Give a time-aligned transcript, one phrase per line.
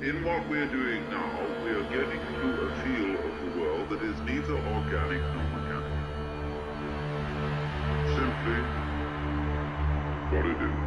[0.00, 4.00] In what we're doing now, we are getting to a feel of the world that
[4.00, 5.98] is neither organic nor mechanical.
[8.14, 8.62] Simply
[10.30, 10.78] what it is.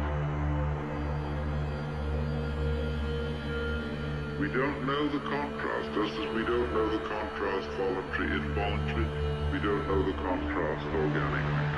[4.40, 9.04] We don't know the contrast, just as we don't know the contrast voluntary involuntary.
[9.52, 11.71] We don't know the contrast organic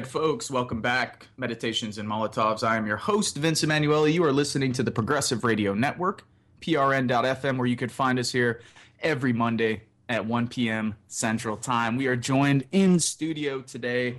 [0.00, 1.28] right, folks, welcome back.
[1.36, 2.66] Meditations and Molotovs.
[2.66, 4.08] I am your host, Vince Emanuele.
[4.08, 6.24] You are listening to the Progressive Radio Network,
[6.62, 8.62] prn.fm, where you could find us here
[9.02, 10.94] every Monday at 1 p.m.
[11.08, 11.96] Central Time.
[11.96, 14.16] We are joined in studio today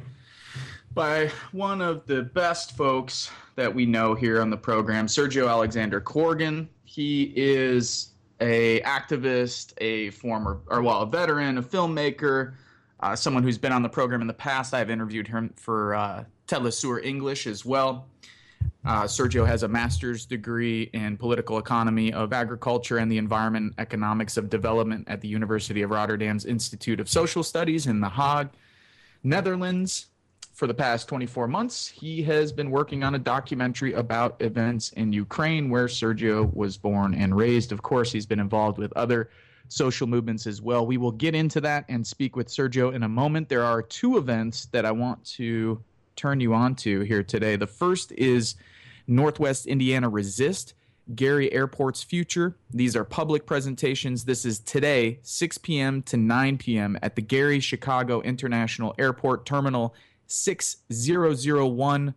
[0.93, 5.99] by one of the best folks that we know here on the program, Sergio Alexander
[5.99, 6.67] Kochergin.
[6.83, 12.53] He is a activist, a former, or well, a veteran, a filmmaker,
[13.01, 14.73] uh, someone who's been on the program in the past.
[14.73, 18.07] I've interviewed him for uh, Telesur English as well.
[18.83, 24.37] Uh, Sergio has a master's degree in political economy of agriculture and the environment economics
[24.37, 28.49] of development at the University of Rotterdam's Institute of Social Studies in The Hague,
[29.23, 30.07] Netherlands.
[30.53, 35.11] For the past 24 months, he has been working on a documentary about events in
[35.11, 37.71] Ukraine where Sergio was born and raised.
[37.71, 39.31] Of course, he's been involved with other
[39.67, 40.85] social movements as well.
[40.85, 43.49] We will get into that and speak with Sergio in a moment.
[43.49, 45.81] There are two events that I want to
[46.15, 47.55] turn you on to here today.
[47.55, 48.55] The first is
[49.07, 50.73] Northwest Indiana Resist,
[51.15, 52.55] Gary Airport's Future.
[52.71, 54.25] These are public presentations.
[54.25, 56.03] This is today, 6 p.m.
[56.03, 56.97] to 9 p.m.
[57.01, 59.95] at the Gary Chicago International Airport Terminal
[60.27, 62.13] 6001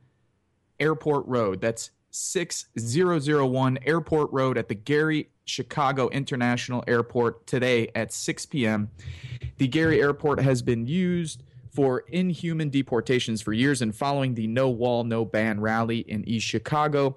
[0.78, 1.60] Airport Road.
[1.60, 8.88] That's 6001 Airport Road at the Gary Chicago International Airport today at 6 p.m.
[9.58, 11.42] The Gary Airport has been used
[11.72, 16.46] for inhuman deportations for years, and following the No Wall, No Ban rally in East
[16.46, 17.16] Chicago,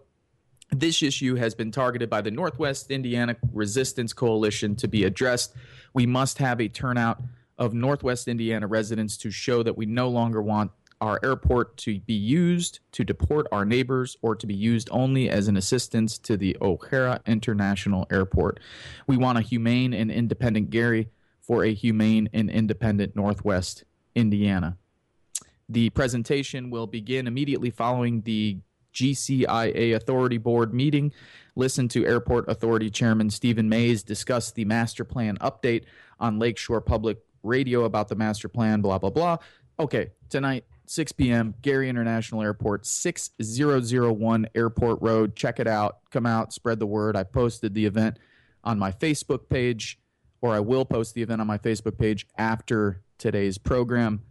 [0.71, 5.53] this issue has been targeted by the Northwest Indiana Resistance Coalition to be addressed.
[5.93, 7.21] We must have a turnout
[7.59, 12.13] of Northwest Indiana residents to show that we no longer want our airport to be
[12.13, 16.57] used to deport our neighbors or to be used only as an assistance to the
[16.61, 18.59] O'Hare International Airport.
[19.05, 21.09] We want a humane and independent Gary
[21.41, 23.83] for a humane and independent Northwest
[24.15, 24.77] Indiana.
[25.69, 28.57] The presentation will begin immediately following the
[28.93, 31.13] GCIA Authority Board meeting.
[31.55, 35.83] Listen to Airport Authority Chairman Stephen Mays discuss the master plan update
[36.19, 39.37] on Lakeshore Public Radio about the master plan, blah, blah, blah.
[39.79, 45.35] Okay, tonight, 6 p.m., Gary International Airport, 6001 Airport Road.
[45.35, 45.99] Check it out.
[46.11, 47.15] Come out, spread the word.
[47.15, 48.17] I posted the event
[48.63, 49.99] on my Facebook page,
[50.41, 54.21] or I will post the event on my Facebook page after today's program.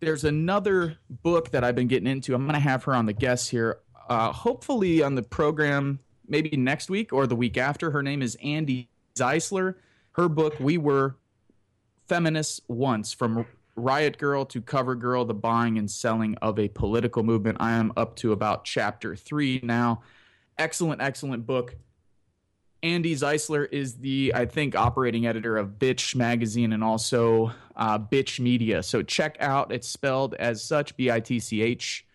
[0.00, 2.34] There's another book that I've been getting into.
[2.34, 3.78] I'm going to have her on the guest here,
[4.08, 7.90] uh, hopefully on the program maybe next week or the week after.
[7.90, 9.74] Her name is Andi Zeisler.
[10.12, 11.16] Her book, We Were
[12.06, 13.46] Feminists Once, from
[13.76, 17.58] Riot Girl to Cover Girl, the buying and selling of a political movement.
[17.60, 20.02] I am up to about chapter three now.
[20.58, 21.76] Excellent, excellent book.
[22.82, 28.38] Andi Zeisler is the, I think, operating editor of Bitch Magazine and also uh, Bitch
[28.38, 28.82] Media.
[28.82, 32.06] So check out, it's spelled as such, B I T C H.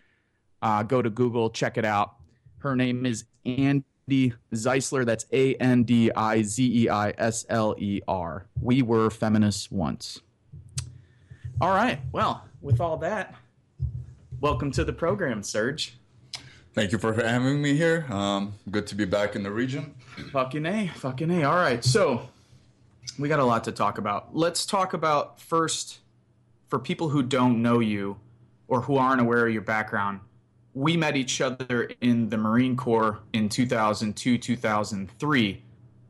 [0.62, 2.14] Uh, go to Google, check it out.
[2.58, 5.04] Her name is Andi Zeisler.
[5.04, 8.46] That's A N D I Z E I S L E R.
[8.60, 10.20] We were feminists once.
[11.60, 12.00] All right.
[12.10, 13.34] Well, with all that,
[14.40, 15.98] welcome to the program, Serge.
[16.72, 18.06] Thank you for having me here.
[18.08, 19.94] Um, good to be back in the region.
[20.32, 20.88] Fucking A.
[20.88, 21.44] Fucking A.
[21.44, 21.84] All right.
[21.84, 22.30] So
[23.18, 24.34] we got a lot to talk about.
[24.34, 25.98] Let's talk about first,
[26.68, 28.16] for people who don't know you
[28.66, 30.20] or who aren't aware of your background,
[30.72, 35.62] we met each other in the Marine Corps in 2002, 2003.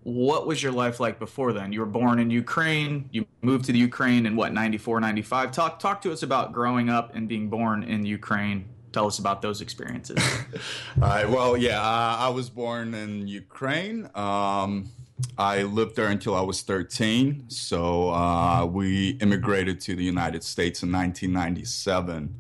[0.03, 1.73] What was your life like before then?
[1.73, 3.09] You were born in Ukraine.
[3.13, 5.53] You moved to the Ukraine in what, 94, 95?
[5.53, 8.65] Talk, talk to us about growing up and being born in Ukraine.
[8.93, 10.17] Tell us about those experiences.
[11.03, 11.29] All right.
[11.29, 14.09] Well, yeah, uh, I was born in Ukraine.
[14.15, 14.91] Um,
[15.39, 17.51] I lived there until I was 13.
[17.51, 22.35] So uh, we immigrated to the United States in 1997.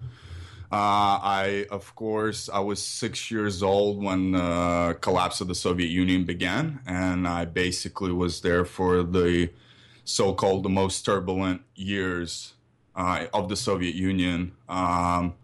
[0.72, 5.88] Uh, I, of course, I was six years old when the collapse of the Soviet
[5.88, 9.50] Union began, and I basically was there for the
[10.04, 12.54] so-called the most turbulent years
[12.94, 14.52] uh, of the Soviet Union.
[14.68, 15.34] Um,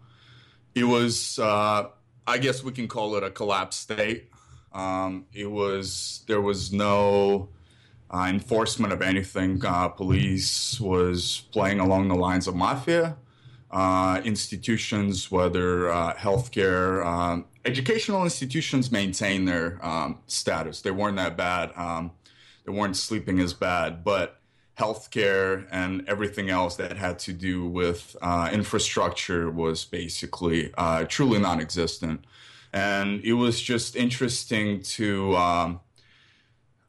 [0.73, 1.87] it was, uh,
[2.25, 4.29] I guess we can call it a collapse state.
[4.71, 7.49] Um, it was there was no
[8.13, 9.63] uh, enforcement of anything.
[9.65, 13.17] Uh, police was playing along the lines of mafia.
[13.69, 20.79] Uh, institutions, whether uh, healthcare, um, educational institutions, maintain their um, status.
[20.81, 21.73] They weren't that bad.
[21.75, 22.11] Um,
[22.65, 24.39] they weren't sleeping as bad, but
[24.77, 31.39] healthcare and everything else that had to do with uh, infrastructure was basically uh, truly
[31.39, 32.23] non-existent.
[32.71, 35.79] And it was just interesting to um,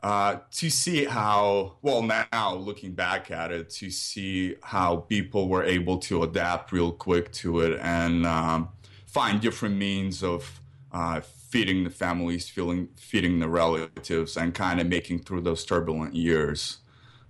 [0.02, 5.64] uh, to see how, well, now looking back at it, to see how people were
[5.64, 8.68] able to adapt real quick to it and um,
[9.06, 10.60] find different means of
[10.92, 16.14] uh, feeding the families, feeling, feeding the relatives, and kind of making through those turbulent
[16.14, 16.78] years.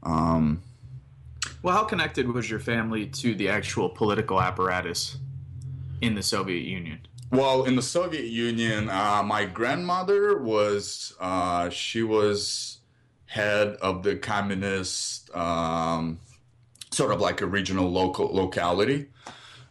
[0.02, 0.62] Um,
[1.62, 5.16] well, how connected was your family to the actual political apparatus
[6.02, 7.00] in the Soviet Union?
[7.30, 12.78] Well, in the Soviet Union, uh, my grandmother was uh, she was
[13.26, 16.20] head of the communist um,
[16.90, 19.08] sort of like a regional local locality.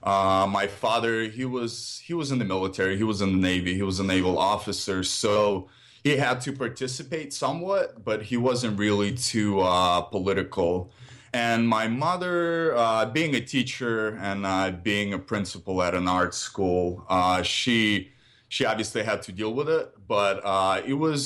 [0.04, 3.74] Uh, my father, he was he was in the military, he was in the navy,
[3.74, 5.68] he was a naval officer, so
[6.04, 10.92] he had to participate somewhat, but he wasn't really too uh, political.
[11.37, 16.33] And my mother, uh, being a teacher and uh, being a principal at an art
[16.33, 18.09] school, uh, she
[18.49, 19.85] she obviously had to deal with it.
[20.07, 21.19] But uh, it was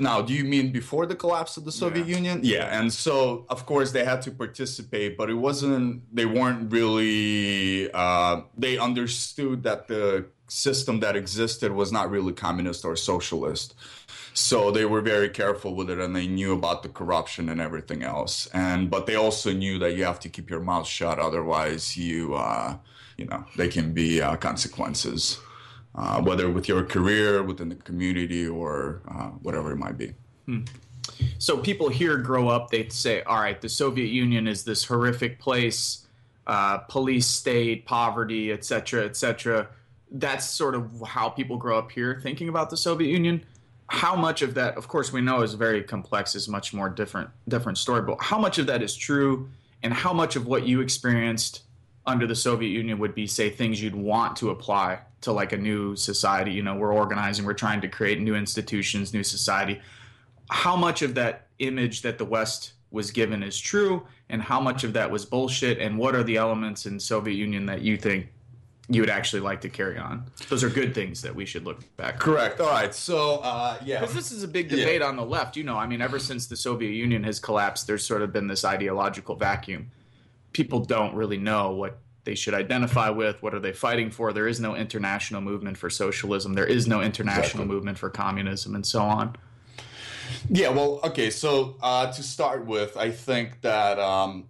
[0.00, 0.22] now.
[0.22, 2.16] Do you mean before the collapse of the Soviet Yeah.
[2.16, 2.40] Union?
[2.42, 2.78] Yeah.
[2.78, 6.02] And so, of course, they had to participate, but it wasn't.
[6.18, 7.92] They weren't really.
[7.92, 8.34] Uh,
[8.64, 13.74] they understood that the system that existed was not really communist or socialist.
[14.34, 18.02] So they were very careful with it, and they knew about the corruption and everything
[18.02, 18.46] else.
[18.52, 22.34] And but they also knew that you have to keep your mouth shut, otherwise you,
[22.34, 22.76] uh,
[23.16, 25.38] you know, there can be uh, consequences,
[25.94, 30.14] uh, whether with your career, within the community, or uh, whatever it might be.
[31.38, 35.38] So people here grow up, they say, all right, the Soviet Union is this horrific
[35.38, 36.06] place,
[36.46, 39.68] uh, police state, poverty, et cetera, et cetera.
[40.10, 43.44] That's sort of how people grow up here thinking about the Soviet Union.
[43.88, 47.30] How much of that, of course, we know is very complex, is much more different,
[47.48, 48.02] different story.
[48.02, 49.48] But how much of that is true,
[49.82, 51.62] and how much of what you experienced
[52.06, 55.56] under the Soviet Union would be, say, things you'd want to apply to like a
[55.56, 56.52] new society?
[56.52, 59.80] You know, we're organizing, we're trying to create new institutions, new society
[60.50, 64.84] how much of that image that the West was given is true, and how much
[64.84, 68.28] of that was bullshit, and what are the elements in Soviet Union that you think
[68.88, 70.24] you would actually like to carry on?
[70.48, 72.18] Those are good things that we should look back.
[72.18, 72.60] Correct.
[72.60, 72.94] All right.
[72.94, 74.00] So uh, yeah.
[74.00, 75.56] Because this is a big debate on the left.
[75.56, 78.46] You know, I mean, ever since the Soviet Union has collapsed, there's sort of been
[78.46, 79.90] this ideological vacuum.
[80.52, 83.42] People don't really know what they should identify with.
[83.42, 84.32] What are they fighting for?
[84.32, 86.54] There is no international movement for socialism.
[86.54, 87.64] There is no international Exactly.
[87.66, 89.36] movement for communism, and so on.
[90.50, 91.30] Yeah, well, okay.
[91.30, 94.48] So uh, to start with, I think that um,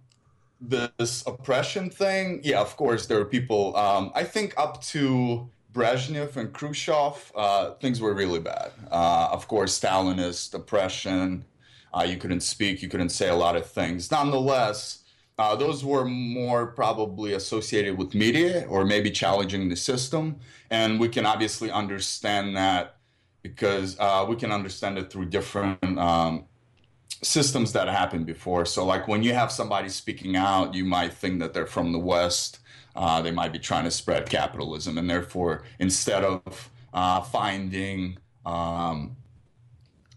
[0.61, 3.75] this oppression thing, yeah, of course, there are people.
[3.75, 8.71] Um, I think up to Brezhnev and Khrushchev, uh, things were really bad.
[8.91, 11.45] Uh, of course, Stalinist oppression.
[11.93, 12.81] Uh, you couldn't speak.
[12.81, 14.11] You couldn't say a lot of things.
[14.11, 15.03] Nonetheless,
[15.37, 20.35] uh, those were more probably associated with media or maybe challenging the system,
[20.69, 22.97] and we can obviously understand that
[23.41, 26.45] because uh, we can understand it through different um,
[27.21, 28.65] systems that happened before.
[28.65, 31.99] So, like when you have somebody speaking out, you might think that they're from the
[31.99, 32.59] West.
[32.95, 39.15] Uh, they might be trying to spread capitalism, and therefore, instead of uh, finding um,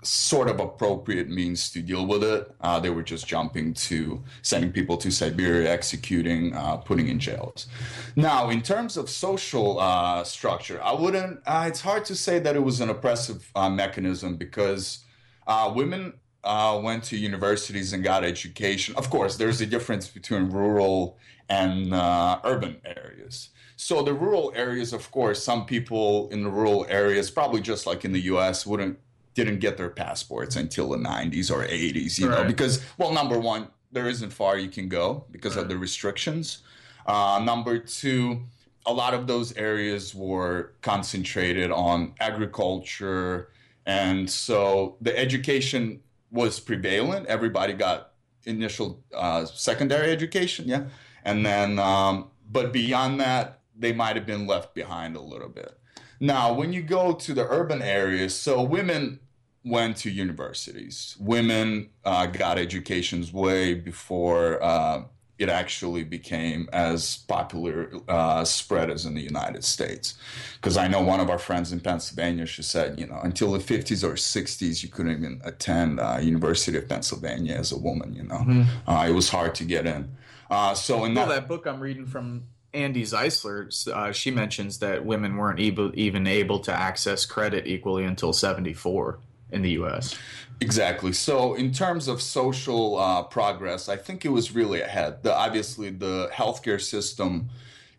[0.02, 4.72] sort of appropriate means to deal with it, uh, they were just jumping to sending
[4.72, 7.68] people to Siberia, executing, uh, putting in jails.
[8.16, 11.40] Now, in terms of social uh, structure, I wouldn't.
[11.46, 15.04] Uh, it's hard to say that it was an oppressive mechanism because
[15.46, 18.94] uh, women uh, went to universities and got education.
[18.96, 21.18] Of course, there's a difference between rural
[21.48, 23.50] and uh, urban areas.
[23.76, 28.04] So the rural areas, of course, some people in the rural areas, probably just like
[28.04, 28.98] in the U.S., wouldn't
[29.34, 32.18] didn't get their passports until the 90s or 80s.
[32.18, 35.76] You know, because well, number one, there isn't far you can go because of the
[35.76, 36.58] restrictions.
[37.06, 38.42] Uh, number two,
[38.86, 43.48] a lot of those areas were concentrated on agriculture.
[43.86, 46.00] And so the education
[46.32, 47.26] was prevalent.
[47.26, 48.12] Everybody got
[48.44, 50.84] initial uh, secondary education, yeah.
[51.24, 55.78] And then, um, but beyond that, they might have been left behind a little bit.
[56.18, 59.20] Now, when you go to the urban areas, so women
[59.64, 61.16] went to universities.
[61.20, 65.02] Women uh, got educations way before uh,
[65.38, 70.14] it actually became as popular uh, spread as in the United States.
[70.56, 73.58] Because I know one of our friends in Pennsylvania, she said, you know, until the
[73.58, 78.14] 50s or 60s, you couldn't even attend uh, University of Pennsylvania as a woman.
[78.14, 78.90] You know, mm-hmm.
[78.90, 80.14] uh, it was hard to get in.
[80.50, 84.78] Uh, so in well, that, that book I'm reading from Andi Zeisler, uh, she mentions
[84.78, 89.18] that women weren't able, even able to access credit equally until 74
[89.52, 90.16] in the U.S.
[90.60, 91.12] Exactly.
[91.12, 95.22] So, in terms of social uh, progress, I think it was really ahead.
[95.22, 97.48] The, obviously, the healthcare system,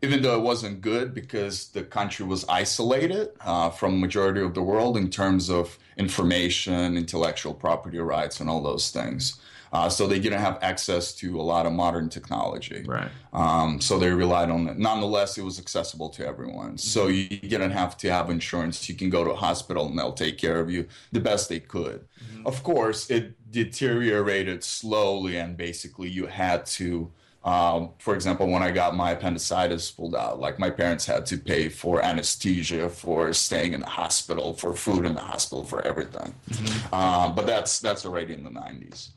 [0.02, 4.62] even though it wasn't good because the country was isolated uh, from majority of the
[4.62, 9.40] world in terms of information, intellectual property rights, and all those things.
[9.74, 12.84] Uh, so they didn't have access to a lot of modern technology.
[12.86, 13.10] Right.
[13.34, 14.78] Um, so they relied on it.
[14.78, 16.78] Nonetheless, it was accessible to everyone.
[16.78, 17.34] So mm-hmm.
[17.34, 18.88] you didn't have to have insurance.
[18.88, 21.60] You can go to a hospital and they'll take care of you the best they
[21.60, 22.06] could.
[22.24, 22.46] Mm-hmm.
[22.46, 27.12] Of course, it deteriorated slowly, and basically you had to.
[27.44, 31.38] Um, for example, when I got my appendicitis pulled out, like my parents had to
[31.38, 36.34] pay for anesthesia, for staying in the hospital, for food in the hospital, for everything.
[36.52, 36.96] Mm-hmm.
[36.96, 39.10] Um, but that's that's already in the 90s.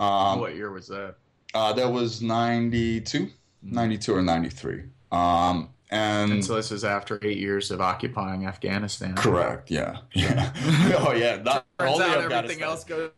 [0.00, 1.14] Um, what year was that?
[1.52, 3.28] Uh, that was 92,
[3.62, 4.84] 92 or 93.
[5.12, 9.14] Um, and, and, so this is after eight years of occupying Afghanistan.
[9.14, 9.70] Correct.
[9.70, 9.98] Yeah.
[10.14, 10.52] Yeah.
[10.98, 11.36] oh yeah.
[11.36, 13.10] Not Turns out everything else goes.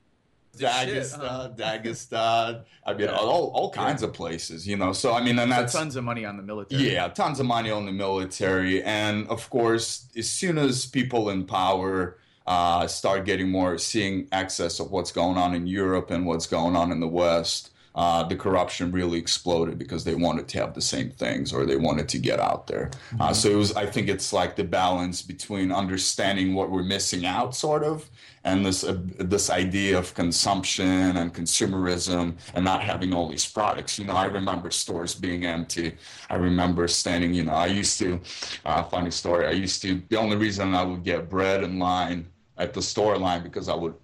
[0.56, 1.50] Dagestan, huh?
[1.56, 2.64] Dagestan.
[2.84, 4.08] I mean, all, all kinds yeah.
[4.08, 4.92] of places, you know.
[4.92, 6.92] So I mean, and that's so tons of money on the military.
[6.92, 11.46] Yeah, tons of money on the military, and of course, as soon as people in
[11.46, 16.46] power uh, start getting more seeing access of what's going on in Europe and what's
[16.46, 17.70] going on in the West.
[17.94, 21.76] Uh, the corruption really exploded because they wanted to have the same things or they
[21.76, 22.86] wanted to get out there.
[22.86, 23.20] Uh, mm-hmm.
[23.20, 27.26] Uh, so it was, I think it's like the balance between understanding what we're missing
[27.26, 28.08] out, sort of,
[28.44, 33.98] and this uh, this idea of consumption and consumerism and not having all these products.
[33.98, 35.94] You know, I remember stores being empty.
[36.30, 37.34] I remember standing.
[37.34, 38.20] You know, I used to.
[38.64, 39.46] Uh, funny story.
[39.46, 40.02] I used to.
[40.08, 43.74] The only reason I would get bread in line at the store line because I
[43.74, 43.94] would,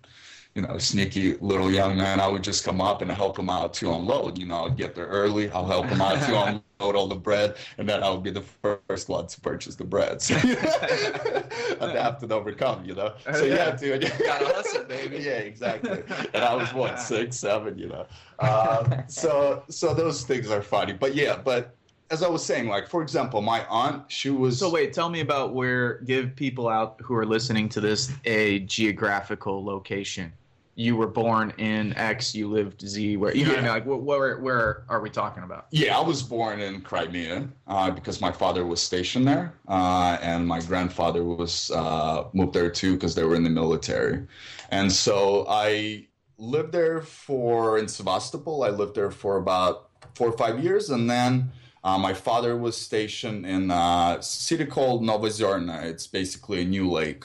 [0.55, 2.21] you know, sneaky little young man.
[2.21, 4.39] I would just come up and help him out to unload.
[4.39, 5.51] You know, I'd get there early.
[5.51, 8.45] I'll help him out to unload all the bread, and then I would be the
[8.89, 10.21] first one to purchase the bread.
[10.23, 10.35] So
[11.81, 12.85] adapt and overcome.
[12.85, 13.15] You know.
[13.33, 14.13] So yeah, dude.
[14.19, 15.19] Gotta hustle, baby.
[15.23, 16.03] yeah, exactly.
[16.35, 17.79] And I was what six, seven.
[17.79, 18.07] You know.
[18.39, 21.78] Um, so so those things are funny, but yeah, but
[22.11, 24.59] as I was saying, like for example, my aunt, she was.
[24.59, 26.01] So wait, tell me about where.
[26.01, 30.33] Give people out who are listening to this a geographical location.
[30.75, 32.35] You were born in X.
[32.35, 33.17] You lived Z.
[33.17, 33.57] Where you know yeah.
[33.57, 33.97] what I mean?
[33.97, 35.67] Like where where are we talking about?
[35.71, 40.47] Yeah, I was born in Crimea uh, because my father was stationed there, uh, and
[40.47, 44.27] my grandfather was uh, moved there too because they were in the military,
[44.71, 46.07] and so I
[46.39, 48.63] lived there for in Sevastopol.
[48.63, 51.51] I lived there for about four or five years, and then
[51.89, 55.85] uh, my father was stationed in a city called Novozerna.
[55.85, 57.25] It's basically a new lake.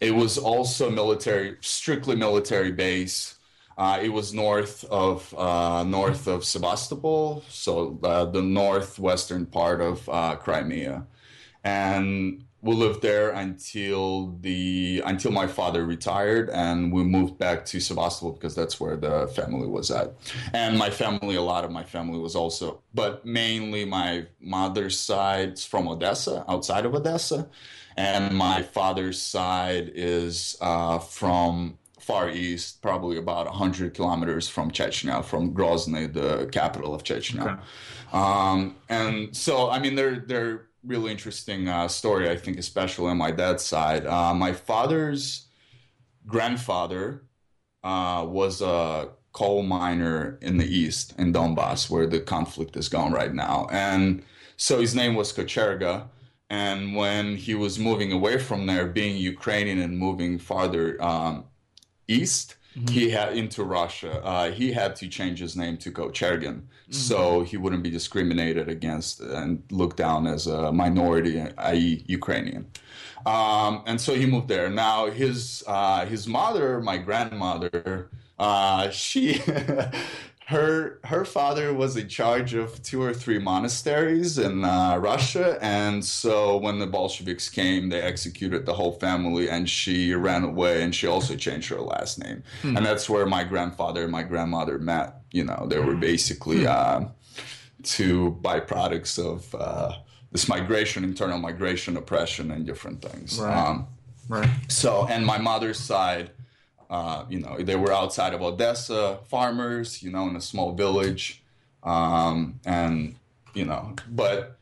[0.00, 3.36] It was also military, strictly military base.
[3.78, 10.08] Uh, it was north of uh, north of Sebastopol, so uh, the northwestern part of
[10.08, 11.06] uh, Crimea,
[11.64, 17.80] and we lived there until the until my father retired and we moved back to
[17.80, 20.14] Sebastopol because that's where the family was at.
[20.52, 25.54] And my family, a lot of my family was also, but mainly my mother's side
[25.54, 27.48] is from Odessa, outside of Odessa,
[27.96, 35.24] and my father's side is uh, from far east, probably about 100 kilometers from Chechnya,
[35.24, 37.42] from Grozny, the capital of Chechnya.
[37.42, 37.62] Okay.
[38.12, 43.18] Um, and so, I mean, they're they're really interesting uh, story, I think, especially on
[43.18, 44.06] my dad's side.
[44.06, 45.46] Uh, my father's
[46.26, 47.24] grandfather
[47.84, 53.12] uh, was a coal miner in the east, in Donbass, where the conflict is going
[53.12, 53.68] right now.
[53.70, 54.22] And
[54.56, 56.08] so his name was Kocherga.
[56.48, 61.44] And when he was moving away from there, being Ukrainian and moving farther um,
[62.08, 62.94] east, Mm-hmm.
[62.94, 64.24] he had into Russia.
[64.24, 66.92] Uh, he had to change his name to Kochergin, mm-hmm.
[66.92, 72.66] so he wouldn't be discriminated against and looked down as a minority, i.e., Ukrainian.
[73.26, 74.70] Um, and so he moved there.
[74.70, 78.08] Now his uh, his mother, my grandmother,
[78.38, 79.42] uh, she
[80.50, 86.04] her her father was in charge of two or three monasteries in uh, Russia, and
[86.04, 90.92] so when the Bolsheviks came, they executed the whole family, and she ran away, and
[90.92, 92.76] she also changed her last name, hmm.
[92.76, 95.22] and that's where my grandfather and my grandmother met.
[95.30, 96.68] You know, they were basically hmm.
[96.68, 97.04] uh,
[97.84, 99.92] two byproducts of uh,
[100.32, 103.38] this migration, internal migration, oppression, and different things.
[103.38, 103.56] Right.
[103.56, 103.86] Um,
[104.28, 104.50] right.
[104.66, 106.32] So, and my mother's side
[106.90, 111.42] uh, you know, they were outside of Odessa, farmers, you know, in a small village.
[111.84, 113.16] um, and
[113.54, 114.58] you know, but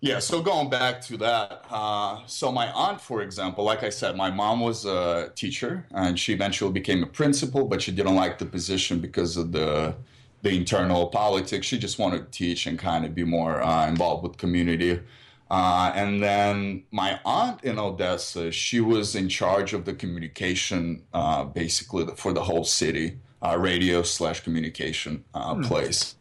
[0.00, 0.18] yeah.
[0.20, 4.30] So going back to that, uh, so my aunt, for example, like I said, my
[4.30, 8.46] mom was a teacher, and she eventually became a principal, but she didn't like the
[8.46, 9.96] position because of the
[10.42, 11.66] the internal politics.
[11.66, 15.00] She just wanted to teach and kind of be more uh, involved with community.
[15.54, 21.44] Uh, and then my aunt in Odessa, she was in charge of the communication, uh,
[21.44, 25.62] basically for the whole city, uh, radio slash communication uh, hmm.
[25.62, 26.16] place.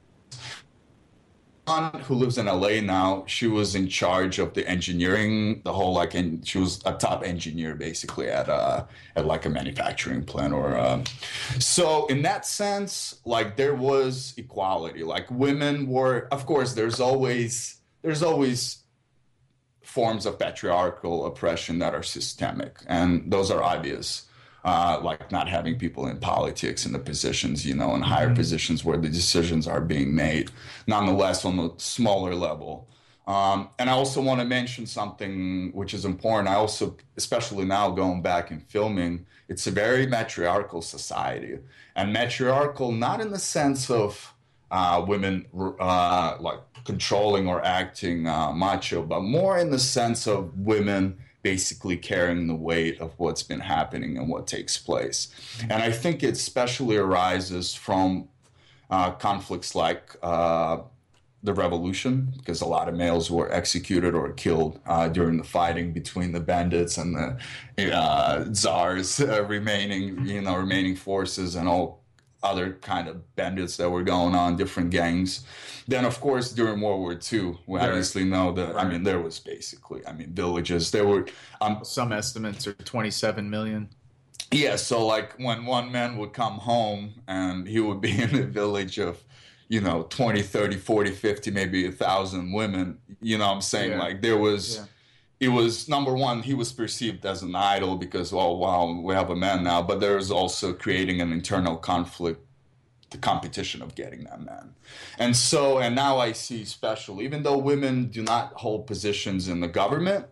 [1.65, 5.93] Aunt who lives in LA now, she was in charge of the engineering, the whole
[5.93, 8.85] like, and she was a top engineer basically at uh
[9.15, 10.77] at like a manufacturing plant or.
[10.77, 11.03] Uh,
[11.57, 15.01] so in that sense, like there was equality.
[15.01, 18.82] Like women were, of course, there's always there's always
[19.93, 24.25] forms of patriarchal oppression that are systemic, and those are obvious.
[24.65, 28.35] Uh, like not having people in politics in the positions, you know, in higher mm-hmm.
[28.35, 30.49] positions where the decisions are being made.
[30.87, 32.87] Nonetheless, on the smaller level.
[33.27, 36.47] Um, and I also want to mention something which is important.
[36.47, 41.59] I also, especially now going back and filming, it's a very matriarchal society.
[41.97, 44.32] And matriarchal, not in the sense of
[44.73, 45.45] uh, women
[45.79, 51.95] uh, like controlling or acting uh, macho, but more in the sense of women basically
[51.95, 55.29] carrying the weight of what's been happening and what takes place.
[55.61, 58.27] And I think it especially arises from
[58.89, 60.77] uh, conflicts like uh,
[61.43, 65.91] the revolution, because a lot of males were executed or killed uh, during the fighting
[65.91, 72.02] between the bandits and the uh, czars uh, remaining, you know, remaining forces and all
[72.43, 75.45] other kind of bandits that were going on, different gangs.
[75.87, 78.75] Then, of course, during World War II, we there, obviously know that.
[78.75, 78.85] Right.
[78.85, 80.91] I mean, there was basically, I mean, villages.
[80.91, 81.25] There were
[81.61, 83.89] um, some estimates are 27 million.
[84.51, 88.43] Yeah, so like when one man would come home and he would be in a
[88.43, 89.23] village of,
[89.67, 92.99] you know, 20, 30, 40, 50, maybe a thousand women.
[93.21, 93.99] You know, I'm saying yeah.
[93.99, 94.77] like there was.
[94.77, 94.85] Yeah
[95.43, 99.29] he was number one he was perceived as an idol because oh wow we have
[99.29, 99.81] a man now.
[99.81, 102.39] But there's also creating an internal conflict
[103.09, 104.73] the competition of getting that man.
[105.19, 109.59] And so and now i see special even though women do not hold positions in
[109.59, 110.27] the government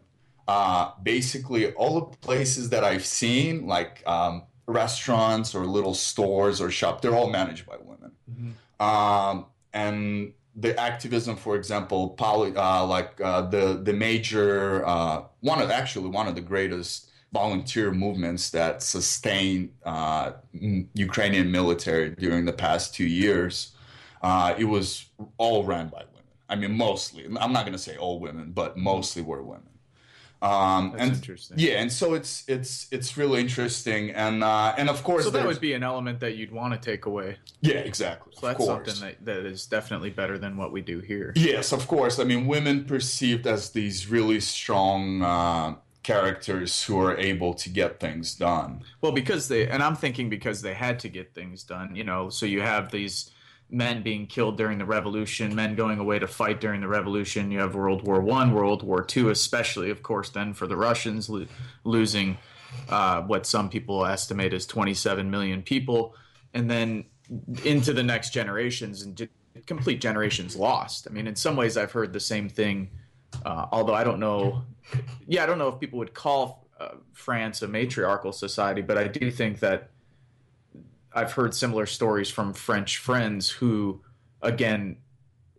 [0.47, 6.71] uh, basically all the places that i've seen like um, restaurants or little stores or
[6.71, 8.11] shop they're all managed by women.
[8.31, 8.81] Mm-hmm.
[8.89, 15.61] um, and the activism, for example, poly, uh, like uh, the the major uh, one
[15.61, 20.33] of actually one of the greatest volunteer movements that sustained uh,
[20.93, 23.73] Ukrainian military during the past two years.
[24.21, 25.05] Uh, it was
[25.37, 26.25] all ran by women.
[26.49, 27.25] I mean, mostly.
[27.25, 29.70] I'm not going to say all women, but mostly were women.
[30.41, 31.59] Um, That's and, interesting.
[31.59, 35.45] Yeah, and so it's it's it's really interesting, and uh, and of course, so that
[35.45, 37.37] would be an element that you'd want to take away.
[37.61, 38.33] Yeah, exactly.
[38.35, 41.31] So that's something that, that is definitely better than what we do here.
[41.35, 42.17] Yes, of course.
[42.17, 47.99] I mean, women perceived as these really strong uh, characters who are able to get
[47.99, 48.83] things done.
[49.01, 51.95] Well, because they, and I'm thinking because they had to get things done.
[51.95, 53.29] You know, so you have these
[53.71, 57.49] men being killed during the revolution, men going away to fight during the revolution.
[57.49, 61.29] You have World War One, World War Two, especially, of course, then for the Russians
[61.29, 61.47] lo-
[61.83, 62.37] losing
[62.89, 66.15] uh, what some people estimate as 27 million people,
[66.53, 67.05] and then
[67.63, 69.29] into the next generations and
[69.65, 71.07] complete generations lost.
[71.09, 72.89] I mean, in some ways, I've heard the same thing.
[73.45, 74.63] Uh, although I don't know,
[75.25, 79.07] yeah, I don't know if people would call uh, France a matriarchal society, but I
[79.07, 79.91] do think that
[81.13, 84.01] I've heard similar stories from French friends who,
[84.41, 84.97] again,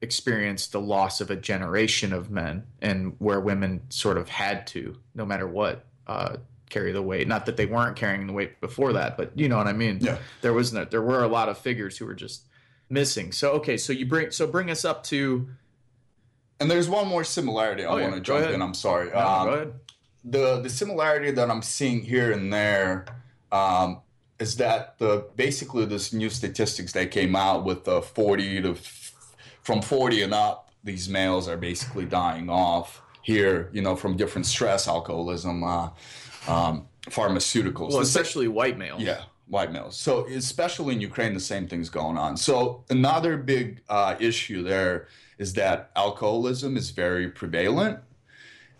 [0.00, 4.96] experienced the loss of a generation of men, and where women sort of had to,
[5.14, 6.36] no matter what, uh,
[6.70, 7.28] carry the weight.
[7.28, 9.98] Not that they weren't carrying the weight before that, but you know what I mean.
[10.00, 10.18] Yeah.
[10.40, 12.42] There was no, there were a lot of figures who were just
[12.88, 13.30] missing.
[13.30, 15.48] So okay, so you bring so bring us up to.
[16.58, 18.54] And there's one more similarity I oh, want to jump ahead.
[18.54, 18.62] in.
[18.62, 19.10] I'm sorry.
[19.10, 19.74] No, um, go ahead.
[20.24, 23.06] The the similarity that I'm seeing here and there.
[23.50, 24.00] Um,
[24.42, 28.74] is that the basically this new statistics that came out with the 40 to
[29.62, 34.46] from 40 and up these males are basically dying off here you know from different
[34.46, 35.88] stress alcoholism uh,
[36.48, 37.90] um, pharmaceuticals.
[37.90, 39.00] Well especially white males.
[39.00, 39.96] Yeah white males.
[39.96, 42.36] So especially in ukraine the same thing's going on.
[42.36, 48.00] So another big uh, issue there is that alcoholism is very prevalent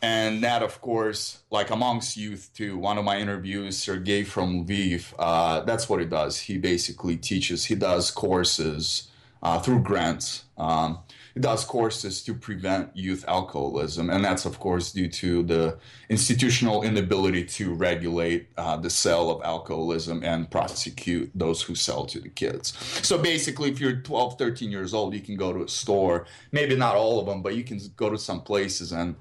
[0.03, 5.15] and that of course like amongst youth too one of my interviews sergey from lviv
[5.19, 9.09] uh, that's what he does he basically teaches he does courses
[9.43, 10.45] uh, through grants.
[10.57, 11.01] Um,
[11.35, 15.79] it does courses to prevent youth alcoholism, and that's of course due to the
[16.11, 22.21] institutional inability to regulate uh, the sale of alcoholism and prosecute those who sell to
[22.21, 22.77] the kids.
[23.03, 26.77] So basically, if you're 12, 13 years old, you can go to a store, maybe
[26.77, 29.17] not all of them, but you can go to some places and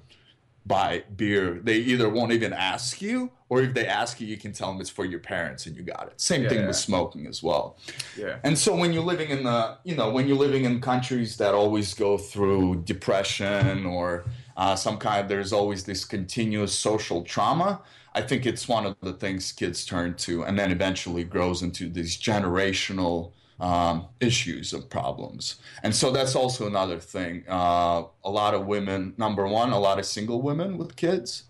[0.66, 1.60] buy beer.
[1.64, 4.80] They either won't even ask you, or if they ask you, you can tell them
[4.80, 6.22] it's for your parents and you got it.
[6.22, 6.68] Same Yeah, thing yeah.
[6.68, 7.78] with smoking as well.
[8.18, 8.38] Yeah.
[8.44, 11.54] And so when you're living in the, you know, when you're living in countries that
[11.54, 17.82] always go through depression or uh, some kind, there's always this continuous social trauma.
[18.14, 21.90] I think it's one of the things kids turn to, and then eventually grows into
[21.90, 25.58] these generational um, issues and problems.
[25.84, 27.44] And so that's also another thing.
[27.48, 31.44] Uh, a lot of women, number one, a lot of single women with kids,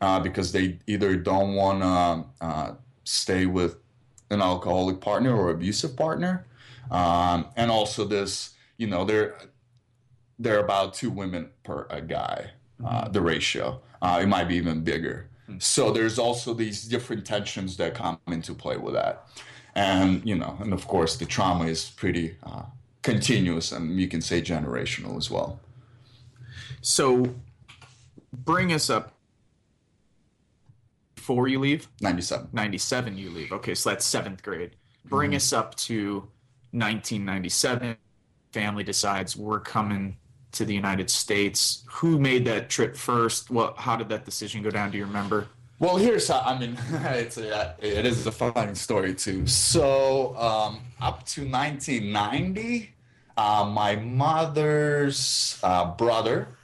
[0.00, 3.76] uh, because they either don't want to uh, stay with
[4.30, 6.46] an alcoholic partner or abusive partner,
[6.90, 9.36] um, and also this, you know, they're
[10.38, 12.50] they're about two women per a guy,
[12.84, 13.80] uh, the ratio.
[14.00, 15.28] Uh, it might be even bigger.
[15.58, 19.28] So there's also these different tensions that come into play with that,
[19.74, 22.62] and you know, and of course the trauma is pretty uh,
[23.02, 25.60] continuous and you can say generational as well.
[26.80, 27.34] So
[28.32, 29.14] bring us up
[31.14, 31.88] before you leave.
[32.00, 32.48] Ninety-seven.
[32.52, 33.52] 97 you leave.
[33.52, 34.72] Okay, so that's seventh grade.
[35.04, 36.28] Bring us up to
[36.72, 37.96] 1997.
[38.52, 40.16] Family decides we're coming
[40.52, 41.84] to the United States.
[41.90, 43.50] Who made that trip first?
[43.50, 43.78] What?
[43.78, 44.90] How did that decision go down?
[44.90, 45.48] Do you remember?
[45.82, 46.42] Well, here's how.
[46.42, 49.48] I mean, it's a, it is a funny story too.
[49.48, 52.94] So, um, up to 1990,
[53.36, 56.56] uh, my mother's uh, brother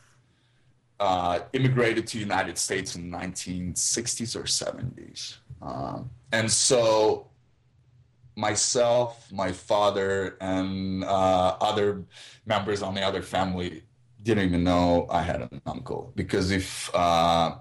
[1.01, 7.27] uh, immigrated to United States in the 1960s or 70s, um, and so
[8.37, 12.05] myself, my father, and uh, other
[12.47, 13.83] members on the other family
[14.23, 17.57] didn't even know I had an uncle because if uh,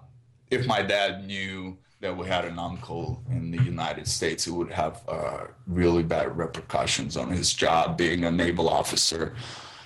[0.49, 4.71] if my dad knew that we had an uncle in the United States, it would
[4.71, 9.35] have uh, really bad repercussions on his job being a naval officer.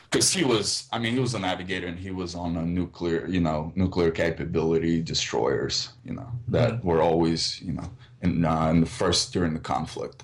[0.10, 3.26] Because he was, I mean, he was a navigator and he was on a nuclear,
[3.28, 7.90] you know, nuclear capability destroyers, you know, that were always, you know,
[8.22, 10.24] in, uh, in the first during the conflict.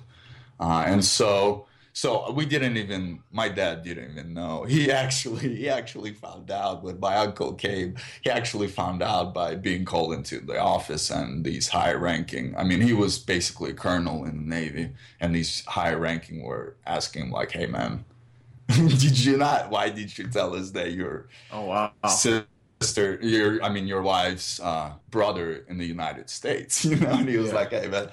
[0.60, 1.67] Uh, and so,
[1.98, 3.24] so we didn't even.
[3.32, 4.62] My dad didn't even know.
[4.68, 7.96] He actually, he actually found out when my uncle came.
[8.22, 12.54] He actually found out by being called into the office and these high-ranking.
[12.56, 17.22] I mean, he was basically a colonel in the Navy, and these high-ranking were asking
[17.24, 18.04] him like, "Hey, man,
[18.68, 19.68] did you not?
[19.70, 21.92] Why did you tell us that you're Oh wow!
[22.80, 27.28] Sister, your I mean your wife's uh, brother in the United States, you know, and
[27.28, 27.54] he was Yeah.
[27.54, 28.10] like, "Hey, it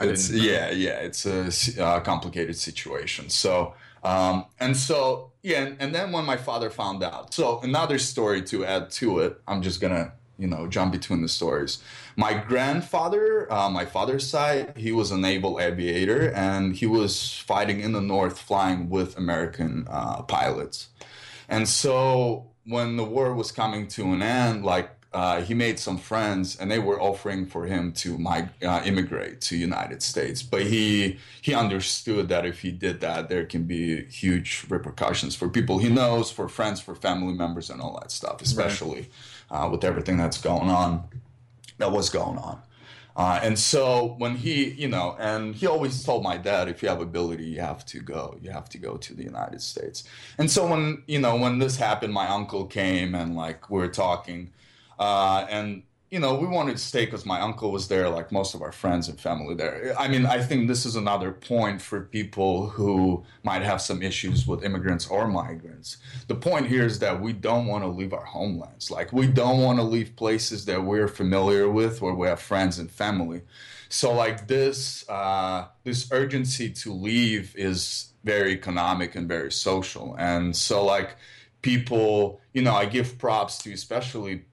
[0.00, 5.94] it's yeah, yeah, it's a, uh, complicated situation." So, um, and so yeah, and, and
[5.94, 9.80] then when my father found out, so another story to add to it, I'm just
[9.80, 11.78] gonna you know jump between the stories.
[12.16, 17.80] My grandfather, uh, my father's side, he was a naval aviator, and he was fighting
[17.80, 20.88] in the north, flying with American uh, pilots.
[21.48, 25.98] And so when the war was coming to an end, like uh, he made some
[25.98, 30.42] friends, and they were offering for him to mig- uh, immigrate to United States.
[30.42, 35.48] But he he understood that if he did that, there can be huge repercussions for
[35.48, 38.40] people he knows, for friends, for family members, and all that stuff.
[38.40, 39.08] Especially
[39.50, 41.04] uh, with everything that's going on,
[41.78, 42.62] that was going on.
[43.14, 46.88] Uh, and so when he, you know, and he always told my dad, if you
[46.88, 48.38] have ability, you have to go.
[48.40, 50.04] You have to go to the United States.
[50.38, 53.88] And so when, you know, when this happened, my uncle came and like we were
[53.88, 54.50] talking,
[54.98, 58.54] uh, and you know, we wanted to stay because my uncle was there, like most
[58.54, 59.94] of our friends and family there.
[59.98, 64.46] I mean, I think this is another point for people who might have some issues
[64.46, 65.96] with immigrants or migrants.
[66.28, 68.90] The point here is that we don't want to leave our homelands.
[68.90, 72.78] Like, we don't want to leave places that we're familiar with, where we have friends
[72.78, 73.40] and family.
[73.88, 80.14] So, like this, uh, this urgency to leave is very economic and very social.
[80.18, 81.16] And so, like,
[81.62, 84.44] people, you know, I give props to especially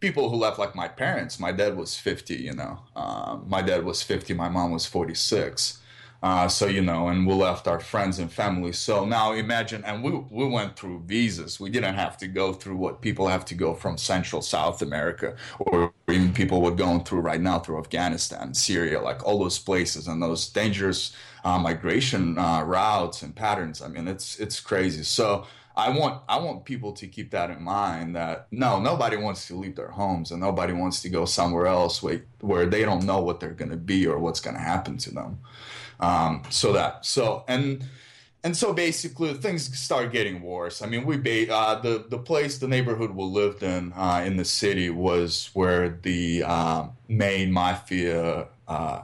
[0.00, 2.80] people who left like my parents my dad was 50 you know.
[2.96, 5.78] Um, my dad was 50 my mom was 46
[6.22, 8.72] uh, so you know and we left our friends and family.
[8.72, 11.60] So now imagine and we, we went through visas.
[11.60, 15.36] We didn't have to go through what people have to go from central south america
[15.58, 20.08] or even people were going through right now through afghanistan syria like all those places
[20.08, 21.12] and those dangerous
[21.44, 23.82] uh, migration uh, routes and patterns.
[23.82, 25.02] I mean it's it's crazy.
[25.02, 25.46] So
[25.78, 29.54] I want I want people to keep that in mind that no nobody wants to
[29.54, 33.20] leave their homes and nobody wants to go somewhere else where, where they don't know
[33.20, 35.38] what they're going to be or what's going to happen to them.
[36.00, 37.84] Um, so that so and
[38.42, 40.82] and so basically things start getting worse.
[40.82, 44.36] I mean, we ba- uh, the the place, the neighborhood we lived in uh, in
[44.36, 49.02] the city was where the uh, main mafia uh,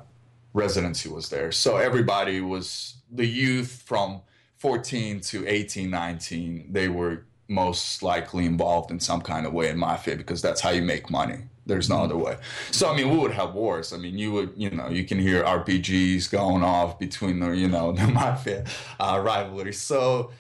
[0.53, 1.53] residency was there.
[1.53, 4.23] So everybody was the youth from
[4.65, 6.69] 14 to 18, 19.
[6.71, 10.71] They were most likely involved in some kind of way in mafia because that's how
[10.71, 11.41] you make money.
[11.67, 12.39] There's no other way.
[12.71, 13.93] So I mean, we would have wars.
[13.93, 17.69] I mean, you would, you know, you can hear RPGs going off between the, you
[17.69, 18.65] know, the mafia
[18.99, 19.75] uh, rivalry.
[19.75, 20.31] So,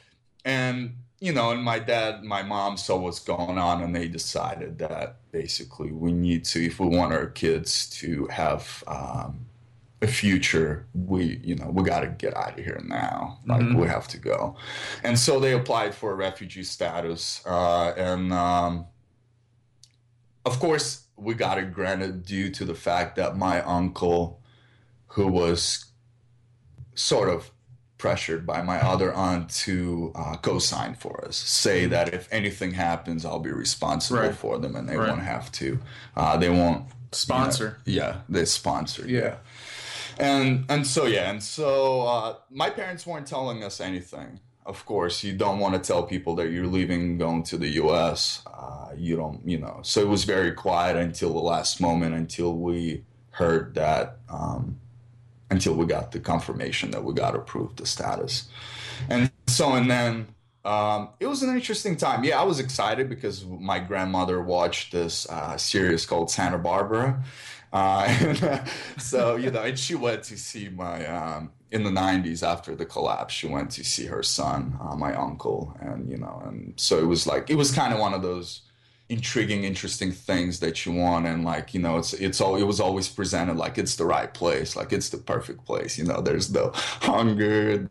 [0.43, 4.79] and you know, and my dad, my mom saw what's going on, and they decided
[4.79, 9.45] that basically we need to, if we want our kids to have um,
[10.05, 13.41] a future, we, you know, we got to get out of here now.
[13.47, 13.81] Like Mhm.
[13.81, 14.57] we have to go,
[15.03, 18.87] and so they applied for refugee status, uh, and um,
[20.45, 24.41] of course we got it granted due to the fact that my uncle,
[25.09, 25.87] who was
[26.95, 27.51] sort of
[27.99, 33.25] pressured by my other aunt to uh, co-sign for us, say that if anything happens,
[33.25, 34.35] I'll be responsible Right.
[34.35, 35.09] for them, and they Right.
[35.09, 35.79] won't have to.
[36.17, 37.79] Uh, they won't Sponsor.
[37.85, 39.37] yeah, they sponsor Yeah.
[40.19, 44.41] And and so yeah, and so uh, my parents weren't telling us anything.
[44.67, 48.43] Of course, you don't want to tell people that you're leaving, going to the U.S.
[48.47, 49.81] Uh, you don't, you know.
[49.83, 54.81] So it was very quiet until the last moment, until we heard that, um,
[55.51, 58.49] until we got the confirmation that we got approved the status.
[59.11, 60.29] And so and then
[60.65, 62.25] um, it was an interesting time.
[62.25, 67.23] Yeah, I was excited because my grandmother watched this uh, series called Santa Barbara.
[67.75, 68.65] Uh, uh,
[68.99, 72.87] so you know, and she went to see my um, in the '90s after the
[72.87, 73.35] collapse.
[73.35, 77.07] She went to see her son, uh, my uncle, and you know, and so it
[77.07, 78.63] was like it was kind of one of those
[79.09, 82.81] intriguing, interesting things that you want, and like you know, it's it's all it was
[82.81, 85.99] always presented like it's the right place, like it's the perfect place.
[85.99, 87.91] You know, there's no hunger,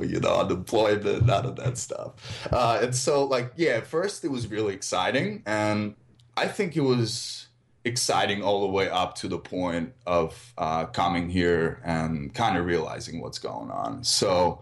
[0.00, 2.48] you know, unemployment, none of that stuff.
[2.50, 5.94] Uh, and so, like, yeah, at first it was really exciting, and
[6.36, 7.39] I think it was
[7.84, 12.66] exciting all the way up to the point of uh, coming here and kind of
[12.66, 14.04] realizing what's going on.
[14.04, 14.60] So,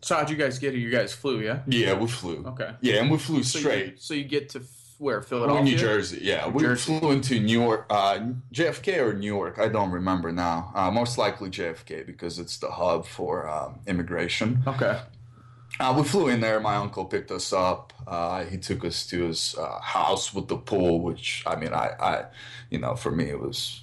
[0.00, 0.80] So how'd you guys get here?
[0.80, 1.60] You guys flew, yeah?
[1.66, 2.44] yeah, we flew.
[2.46, 2.70] Okay.
[2.80, 3.86] Yeah, and we flew So straight.
[3.86, 4.62] You, so you get to
[4.98, 5.64] where Philadelphia?
[5.64, 6.46] New Jersey, yeah.
[6.46, 6.98] New we Jersey.
[6.98, 8.20] flew into New York, uh,
[8.52, 10.70] JFK or New York, I don't remember now.
[10.74, 14.62] Uh, most likely JFK because it's the hub for um, immigration.
[14.66, 15.00] Okay.
[15.80, 16.60] Uh, we flew in there.
[16.60, 17.92] My uncle picked us up.
[18.06, 21.90] Uh, he took us to his uh, house with the pool, which I mean, I,
[22.00, 22.24] I,
[22.70, 23.82] you know, for me it was,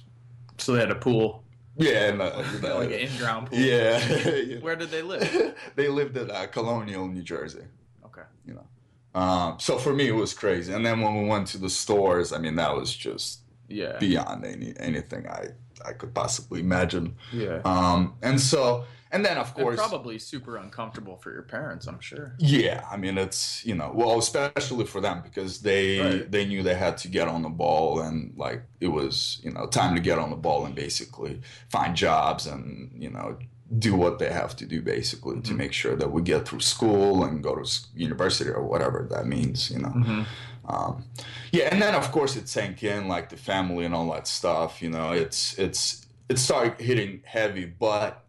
[0.58, 1.42] So they had a pool,
[1.76, 3.58] yeah, and, uh, like an in-ground pool.
[3.58, 4.58] yeah.
[4.60, 5.54] Where did they live?
[5.76, 7.64] they lived at uh, Colonia, New Jersey.
[8.06, 8.22] Okay.
[8.46, 10.72] You know, um, so for me it was crazy.
[10.72, 13.98] And then when we went to the stores, I mean, that was just Yeah.
[13.98, 15.48] beyond any anything I
[15.84, 17.16] I could possibly imagine.
[17.32, 17.60] Yeah.
[17.64, 22.34] Um, and so, and then of course, probably super uncomfortable for your parents, I'm sure.
[22.38, 26.30] Yeah, I mean it's you know well especially for them because they Right.
[26.30, 29.66] they knew they had to get on the ball and like it was you know
[29.66, 33.38] time to get on the ball and basically find jobs and you know
[33.78, 35.56] do what they have to do basically to Mhm.
[35.56, 39.70] make sure that we get through school and go to university or whatever that means
[39.70, 40.22] you know Mm-hmm.
[40.68, 41.04] um,
[41.52, 44.82] yeah and then of course it sank in like the family and all that stuff
[44.82, 48.21] you know it's it's it started hitting heavy but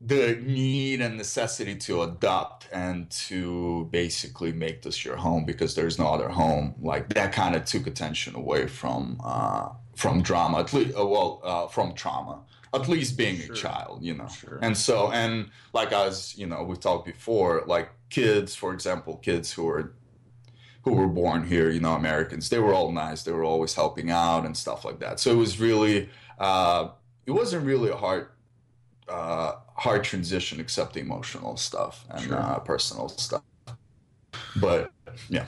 [0.00, 5.98] the need and necessity to adopt and to basically make this your home because there's
[5.98, 10.72] no other home like that kind of took attention away from uh, from drama at
[10.72, 12.40] least uh, well uh, from trauma
[12.72, 13.52] at least being Sure.
[13.52, 14.58] a child you know Sure.
[14.62, 19.52] and so and like as you know we talked before like kids for example kids
[19.52, 19.92] who were
[20.84, 24.10] who were born here you know americans they were all nice they were always helping
[24.10, 26.08] out and stuff like that so it was really
[26.38, 26.88] uh,
[27.26, 28.28] it wasn't really a hard
[29.08, 32.36] uh, hard transition except the emotional stuff and Sure.
[32.38, 33.42] uh, personal stuff
[34.60, 34.90] but
[35.28, 35.46] yeah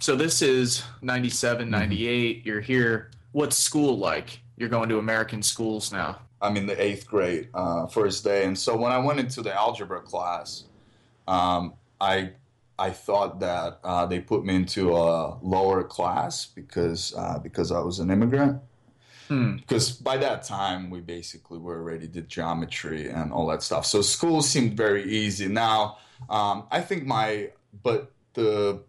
[0.00, 2.44] So this is 97, 98.
[2.44, 3.10] You're here.
[3.32, 4.40] What's school like?
[4.58, 6.18] You're going to American schools now.
[6.42, 9.54] I'm in the eighth grade, uh, first day, and so when I went into the
[9.54, 10.64] algebra class,
[11.26, 12.32] um, I
[12.78, 17.80] I thought that uh, they put me into a lower class because uh, because I
[17.80, 18.60] was an immigrant.
[19.34, 19.56] Hmm.
[19.56, 24.02] Because by that time we basically were already did geometry and all that stuff, so
[24.02, 25.48] school seemed very easy.
[25.48, 27.50] Now um, I think my
[27.82, 28.82] but the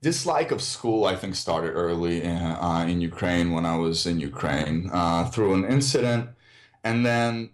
[0.00, 4.18] dislike of school I think started early in, uh, in Ukraine when I was in
[4.18, 6.30] Ukraine uh, through an incident,
[6.82, 7.50] and then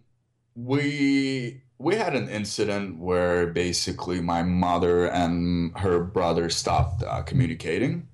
[0.56, 8.08] we we had an incident where basically my mother and her brother stopped uh, communicating,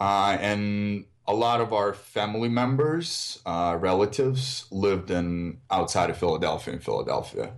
[0.00, 6.74] uh, and a lot of our family members, uh, relatives lived in outside of Philadelphia
[6.74, 7.52] in Philadelphia.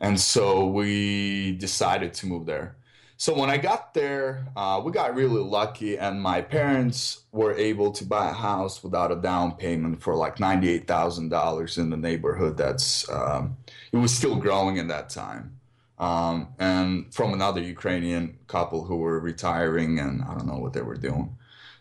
[0.00, 2.76] And so we decided to move there.
[3.16, 7.92] So when I got there, uh, we got really lucky, and my parents were able
[7.92, 11.96] to buy a house without a down payment for like ninety-eight thousand dollars in the
[11.96, 12.56] neighborhood.
[12.56, 13.56] That's um,
[13.92, 15.60] it was still growing in that time,
[15.98, 20.82] um, and from another Ukrainian couple who were retiring, and I don't know what they
[20.82, 21.36] were doing.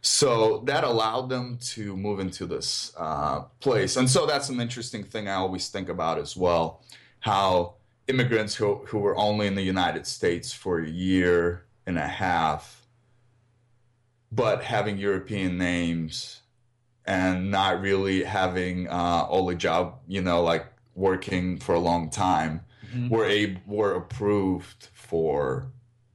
[0.06, 5.02] So that allowed them to move into this uh, place, and so that's an interesting
[5.02, 6.84] thing I always think about as well,
[7.22, 7.76] how
[8.10, 12.86] immigrants who, who were only in the United States for a year and a half,
[14.30, 16.42] but having European names
[17.06, 22.60] and not really having uh, the job, you know, like working for a long time,
[22.94, 23.08] mm-hmm.
[23.08, 25.72] were a, were approved for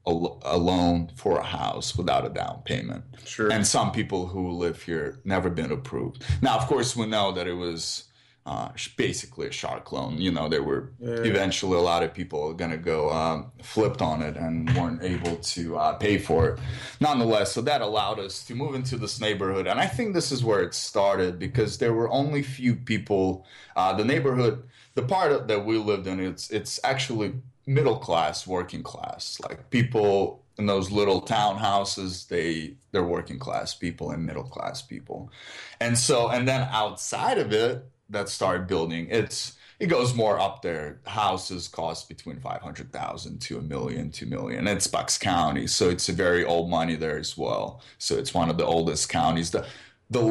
[0.09, 3.05] a, a, loan for a house without a down payment.
[3.25, 3.53] Sure.
[3.53, 6.25] And some people who live here never been approved.
[6.43, 8.05] Now, of course, we know that it was
[8.49, 10.19] uh, basically a shark loan.
[10.19, 11.17] You know, there were yeah.
[11.17, 15.37] eventually a lot of people going to go um, flipped on it and weren't able
[15.37, 16.61] to uh, pay for it.
[16.99, 20.43] Nonetheless, so that allowed us to move into this neighborhood, and I think this is
[20.43, 23.45] where it started because there were only few people.
[23.77, 24.63] Uh, the neighborhood,
[24.95, 27.35] the part that we lived in, it's it's actually
[27.69, 34.11] middle class, working class, like people in those little townhouses they they're working class people
[34.11, 35.31] and middle class people
[35.79, 40.63] and so and then outside of it that start building, it's it goes more up
[40.63, 41.01] there.
[41.07, 44.67] Houses cost between five hundred thousand to a million, two million.
[44.67, 47.83] It's Bucks County, so it's a very old money there as well.
[47.99, 49.51] So it's one of the oldest counties.
[49.51, 49.67] The
[50.11, 50.23] the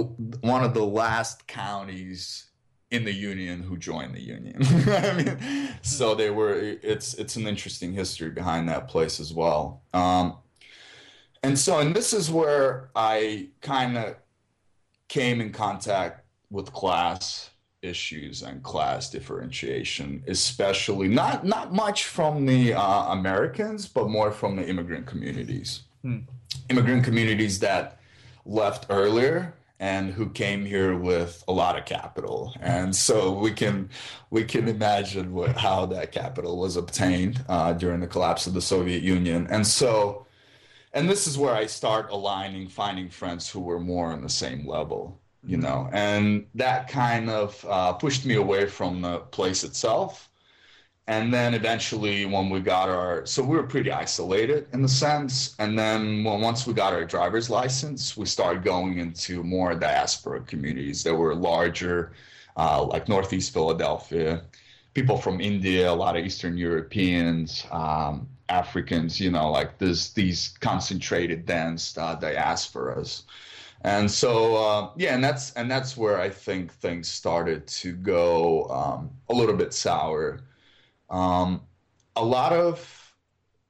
[0.41, 2.46] one of the last counties
[2.89, 4.57] in the union who joined the union.
[4.87, 6.53] I mean, so they were.
[6.55, 9.81] It's it's an interesting history behind that place as well.
[9.93, 10.37] Um,
[11.43, 14.15] and so, and this is where I kind of
[15.07, 17.49] came in contact with class
[17.81, 24.55] issues and class differentiation, especially not not much from the uh, Americans, but more from
[24.55, 26.19] the immigrant communities, hmm.
[26.69, 27.99] immigrant communities that
[28.45, 32.53] left earlier and who came here with a lot of capital.
[32.61, 33.89] And so we can
[34.29, 38.61] we can imagine what, how that capital was obtained uh, during the collapse of the
[38.61, 39.47] soviet union.
[39.49, 40.25] And so
[40.93, 44.65] and this is where i start aligning finding friends who were more on the same
[44.65, 50.29] level you know, and that kind of uh, pushed me away from the place itself.
[51.07, 55.55] And then eventually, when we got our, so we were pretty isolated in the sense.
[55.57, 61.03] And then once we got our driver's license, we started going into more diaspora communities
[61.03, 62.11] that were larger,
[62.57, 64.43] uh, like Northeast Philadelphia,
[64.93, 70.57] people from India, a lot of Eastern Europeans, um, Africans, you know, like this, these
[70.59, 73.23] concentrated, dense uh, diasporas
[73.81, 78.65] and so uh, yeah and that's and that's where i think things started to go
[78.69, 80.41] um, a little bit sour
[81.09, 81.61] um,
[82.15, 83.13] a lot of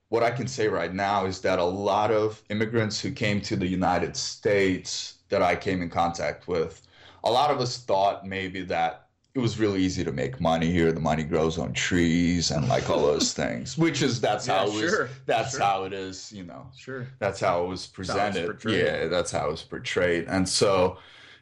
[0.10, 3.56] what i can say right now is that a lot of immigrants who came to
[3.56, 6.82] the united states that i came in contact with
[7.23, 10.91] a lot of us thought maybe that it was really easy to make money here.
[10.91, 14.65] The money grows on trees and like all those things, which is that's yeah, how
[14.65, 15.60] it was, that's sure.
[15.60, 16.65] how it is, you know.
[16.76, 17.06] Sure.
[17.19, 18.58] That's how it was presented.
[18.65, 20.26] Yeah, that's how it was portrayed.
[20.28, 20.97] And so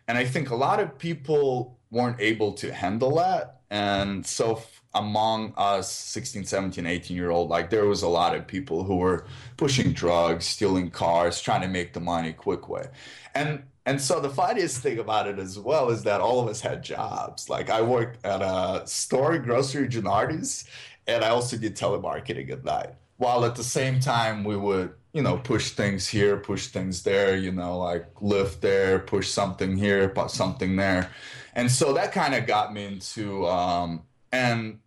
[0.10, 3.62] and I think a lot of people weren't able to handle that.
[3.70, 4.62] And so
[4.96, 8.96] among us 16, 17, 18 year old, like there was a lot of people who
[8.96, 9.26] were
[9.58, 12.88] pushing drugs, stealing cars, trying to make the money quick way.
[13.36, 16.60] And and so the funniest thing about it as well is that all of us
[16.60, 17.50] had jobs.
[17.50, 20.66] Like I worked at a store, grocery Genuardi's,
[21.06, 22.96] and I also did telemarketing at night.
[23.18, 27.38] While at the same time we would, you know, push things here, push things there,
[27.38, 31.12] you know, like lift there, push something here, put something there.
[31.54, 34.80] And so that kind of got me into um and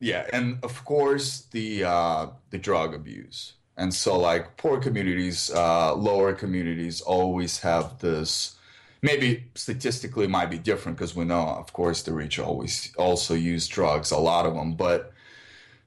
[0.00, 5.94] yeah, and of course the uh the drug abuse and so, like, poor communities, uh,
[5.94, 8.56] lower communities always have this.
[9.02, 13.68] Maybe statistically might be different because we know, of course, the rich always also use
[13.68, 14.74] drugs, a lot of them.
[14.74, 15.12] But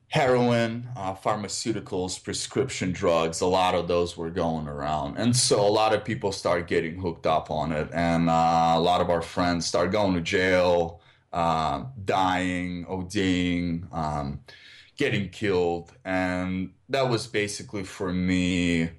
[0.10, 5.18] heroin, uh, pharmaceuticals, prescription drugs, a lot of those were going around.
[5.18, 7.90] And so a lot of people start getting hooked up on it.
[7.92, 10.99] And uh, a lot of our friends start going to jail,
[11.32, 13.94] uh, dying, ODing.
[13.94, 14.42] Um,
[15.00, 15.94] getting killed.
[16.04, 18.90] And that was basically for me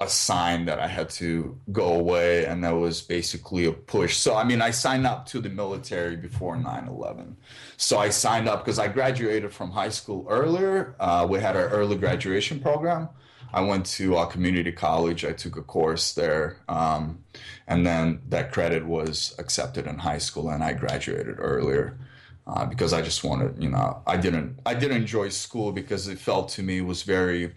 [0.00, 2.44] a sign that I had to go away.
[2.44, 4.16] And that was basically a push.
[4.16, 7.36] So, I mean, I signed up to the military before 9 11.
[7.76, 10.96] So I signed up because I graduated from high school earlier.
[10.98, 13.08] Uh, we had our early graduation program.
[13.52, 15.24] I went to a community college.
[15.24, 17.24] I took a course there, um,
[17.66, 21.98] and then that credit was accepted in high school, and I graduated earlier.
[22.46, 26.18] Uh, because I just wanted, you know, I didn't, I didn't enjoy school because it
[26.18, 27.52] felt to me was very,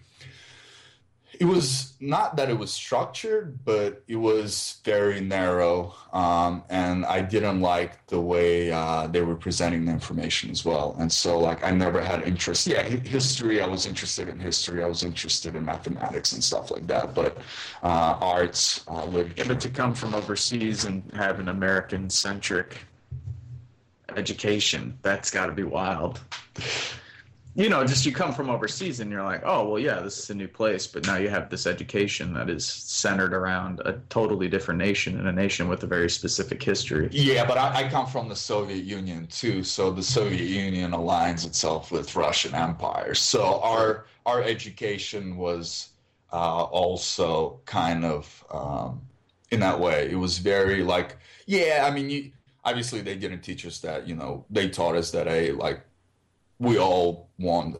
[1.42, 7.20] it was not that it was structured, but it was very narrow, um, and I
[7.20, 10.94] didn't like the way uh, they were presenting the information as well.
[11.00, 12.68] And so, like, I never had interest.
[12.68, 13.60] Yeah, history.
[13.60, 14.84] I was interested in history.
[14.84, 17.12] I was interested in mathematics and stuff like that.
[17.12, 17.38] But
[17.82, 22.78] uh, arts, uh, yeah, but to come from overseas and have an American centric
[24.16, 26.20] education, that's got to be wild
[27.54, 30.30] you know, just you come from overseas and you're like, oh, well, yeah, this is
[30.30, 34.48] a new place, but now you have this education that is centered around a totally
[34.48, 37.08] different nation and a nation with a very specific history.
[37.12, 41.46] Yeah, but I, I come from the Soviet Union too, so the Soviet Union aligns
[41.46, 43.14] itself with Russian Empire.
[43.14, 45.88] So our our education was
[46.32, 49.02] uh, also kind of um,
[49.50, 50.08] in that way.
[50.10, 52.32] It was very like, yeah, I mean, you,
[52.64, 54.08] obviously they didn't teach us that.
[54.08, 55.82] You know, they taught us that a like
[56.62, 57.76] we all won.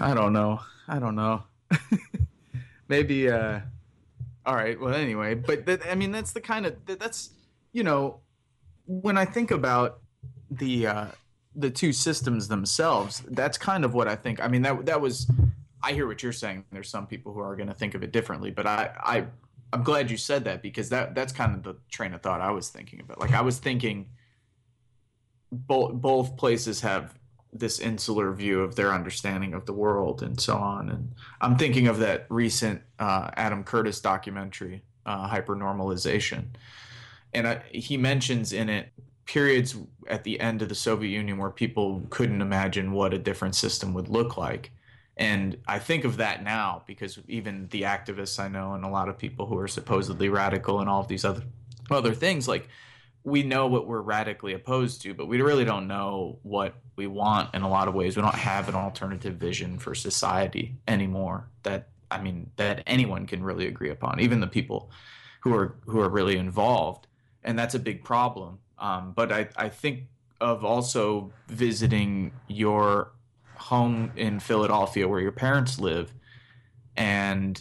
[0.00, 0.60] I don't know.
[0.88, 1.42] I don't know.
[2.88, 3.30] Maybe.
[3.30, 3.60] uh
[4.44, 4.80] All right.
[4.80, 7.30] Well, anyway, but that, I mean, that's the kind of that's
[7.72, 8.20] you know,
[8.86, 10.00] when I think about
[10.50, 11.06] the uh
[11.54, 14.42] the two systems themselves, that's kind of what I think.
[14.42, 15.30] I mean, that that was.
[15.82, 16.64] I hear what you're saying.
[16.72, 19.26] There's some people who are going to think of it differently, but I I
[19.72, 22.50] I'm glad you said that because that that's kind of the train of thought I
[22.50, 23.20] was thinking about.
[23.20, 24.06] Like I was thinking
[25.52, 27.18] both both places have
[27.52, 30.90] this insular view of their understanding of the world and so on.
[30.90, 36.44] And I'm thinking of that recent uh, Adam Curtis documentary, uh, Hypernormalization,
[37.32, 38.92] and I, he mentions in it
[39.26, 39.76] periods
[40.08, 43.92] at the end of the Soviet Union where people couldn't imagine what a different system
[43.92, 44.70] would look like.
[45.16, 49.08] And I think of that now because even the activists I know and a lot
[49.08, 51.42] of people who are supposedly radical and all of these other
[51.90, 52.68] other things like
[53.26, 57.52] we know what we're radically opposed to, but we really don't know what we want
[57.56, 58.14] in a lot of ways.
[58.16, 63.42] We don't have an alternative vision for society anymore that I mean that anyone can
[63.42, 64.92] really agree upon, even the people
[65.40, 67.08] who are who are really involved,
[67.42, 68.60] and that's a big problem.
[68.78, 70.04] Um, but I, I think
[70.40, 73.10] of also visiting your
[73.56, 76.14] home in Philadelphia where your parents live,
[76.96, 77.60] and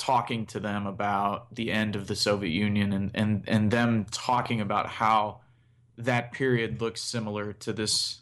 [0.00, 4.62] talking to them about the end of the Soviet Union and, and, and them talking
[4.62, 5.40] about how
[5.98, 8.20] that period looks similar to this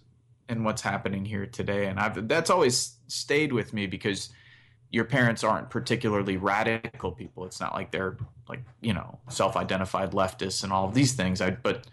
[0.48, 1.86] and what's happening here today.
[1.86, 4.30] And I've, that's always stayed with me because
[4.90, 7.44] your parents aren't particularly radical people.
[7.46, 8.16] It's not like they're
[8.48, 11.40] like, you know, self-identified leftists and all of these things.
[11.40, 11.86] I, but,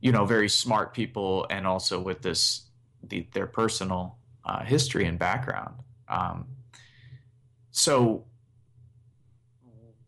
[0.00, 2.62] you know, very smart people and also with this,
[3.02, 5.74] the, their personal uh, history and background.
[6.08, 6.46] Um,
[7.72, 8.24] so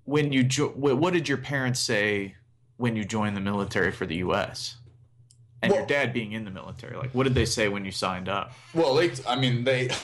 [0.04, 2.36] when you jo- what did your parents say
[2.76, 4.76] when you joined the military for the U.S.
[5.62, 6.96] and well, your dad being in the military?
[6.96, 8.52] Like, what did they say when you signed up?
[8.74, 9.88] Well, they, I mean, they,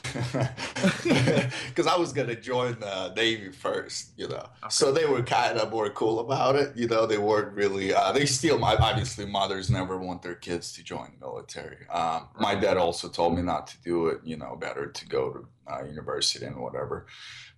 [1.68, 4.68] because I was gonna join the Navy first, you know, okay.
[4.68, 6.76] so they were kind of more cool about it.
[6.76, 7.94] You know, they weren't really.
[7.94, 11.88] Uh, they still, my obviously, mothers never want their kids to join the military.
[11.88, 14.20] Um, my dad also told me not to do it.
[14.24, 17.06] You know, better to go to uh, university and whatever.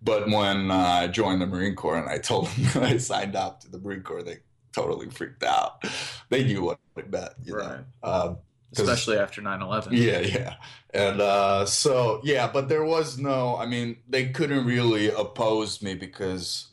[0.01, 3.61] But when uh, I joined the Marine Corps and I told them I signed up
[3.61, 4.39] to the Marine Corps, they
[4.73, 5.85] totally freaked out.
[6.29, 7.81] They knew what it meant, you right.
[8.03, 8.11] know.
[8.11, 8.39] Um,
[8.77, 9.95] Especially after 9 11.
[9.95, 10.55] Yeah, yeah.
[10.93, 15.95] And uh, so, yeah, but there was no, I mean, they couldn't really oppose me
[15.95, 16.69] because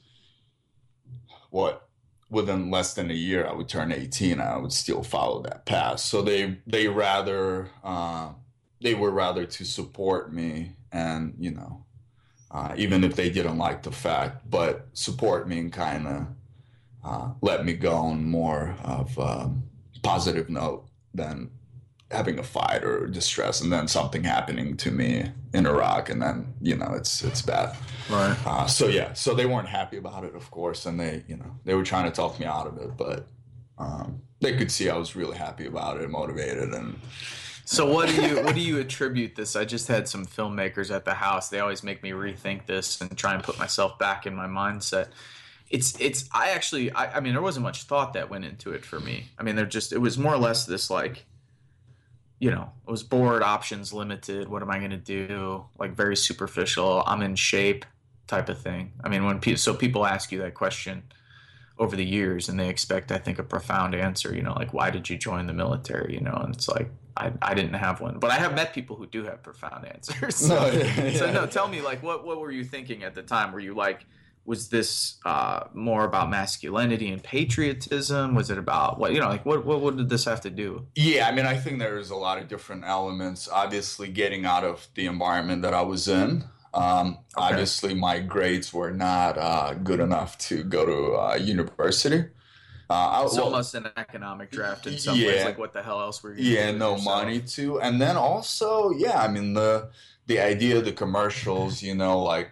[1.51, 1.87] what?
[2.29, 4.41] Within less than a year, I would turn 18.
[4.41, 5.99] I would still follow that path.
[5.99, 8.31] So they they rather uh,
[8.81, 11.84] they were rather to support me and you know
[12.55, 16.27] uh, even if they didn't like the fact, but support me and kind of
[17.03, 19.51] uh, let me go on more of a
[20.01, 21.51] positive note than
[22.11, 26.53] having a fight or distress and then something happening to me in Iraq and then
[26.61, 27.75] you know it's it's bad.
[28.09, 28.37] Right.
[28.45, 31.57] Uh, so yeah, so they weren't happy about it, of course, and they you know
[31.65, 33.27] they were trying to talk me out of it, but
[33.77, 36.97] um, they could see I was really happy about it, motivated, and
[37.65, 39.55] so what do you what do you attribute this?
[39.55, 41.49] I just had some filmmakers at the house.
[41.49, 45.09] They always make me rethink this and try and put myself back in my mindset.
[45.69, 48.85] It's it's I actually I, I mean there wasn't much thought that went into it
[48.85, 49.25] for me.
[49.37, 51.25] I mean there just it was more or less this like
[52.39, 54.49] you know, I was bored, options limited.
[54.49, 55.65] What am I going to do?
[55.79, 57.03] Like very superficial.
[57.07, 57.85] I'm in shape
[58.27, 58.91] type of thing.
[59.03, 61.03] I mean, when people, so people ask you that question
[61.77, 64.89] over the years and they expect, I think, a profound answer, you know, like, why
[64.89, 66.13] did you join the military?
[66.13, 68.95] You know, and it's like, I, I didn't have one, but I have met people
[68.95, 70.35] who do have profound answers.
[70.35, 73.23] So, No, yeah, so no, tell me like what what were you thinking at the
[73.23, 73.51] time?
[73.51, 74.05] Were you like
[74.45, 78.35] was this uh, more about masculinity and patriotism?
[78.35, 80.85] Was it about what you know like what what, what did this have to do?
[80.95, 83.49] Yeah, I mean, I think there's a lot of different elements.
[83.51, 86.43] Obviously, getting out of the environment that I was in.
[86.73, 87.47] Um, Okay.
[87.47, 92.25] Obviously, my grades were not uh, good enough to go to uh, university.
[92.89, 95.43] Uh, I, It's well, almost an economic draft in some ways.
[95.43, 96.43] Like what the hell else were you?
[96.43, 96.97] yeah, no yourself?
[96.97, 99.91] money too, and then also, yeah, I mean the
[100.27, 102.51] the idea of the commercials, you know, like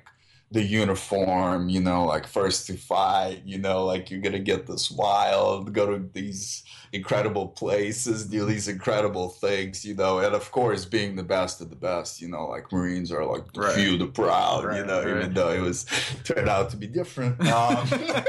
[0.51, 4.89] the uniform, you know, like first to fight, you know, like you're gonna get this
[4.91, 6.63] wild, go to these
[6.93, 11.69] incredible places, do these incredible things, you know, and of course being the best of
[11.69, 13.63] the best, you know, like Marines are like the Right.
[13.63, 15.85] few, the proud, you Right, know, even though it was
[16.23, 17.45] turned out to be different.
[17.47, 17.87] Um,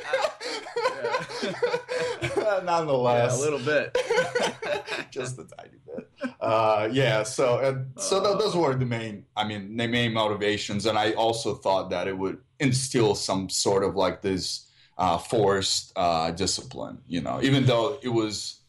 [2.36, 3.96] Yeah, Nonetheless, a little bit.
[5.10, 6.08] just a tiny bit.
[6.40, 7.22] Uh, yeah.
[7.24, 9.24] So and so tho- those were the main.
[9.36, 13.82] I mean, the main motivations, and I also thought that it would instill some sort
[13.84, 14.68] of like this
[14.98, 16.98] uh, forced uh, discipline.
[17.08, 18.60] You know, even though it was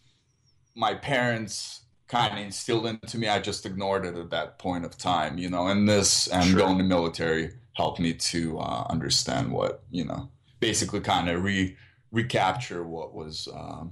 [0.76, 4.98] my parents kind of instilled into me, I just ignored it at that point of
[4.98, 5.38] time.
[5.38, 6.60] You know, and this and Sure.
[6.60, 11.76] going to military helped me to uh, understand what you know, basically kind of re
[12.14, 13.50] recapture what was.
[13.54, 13.92] Um,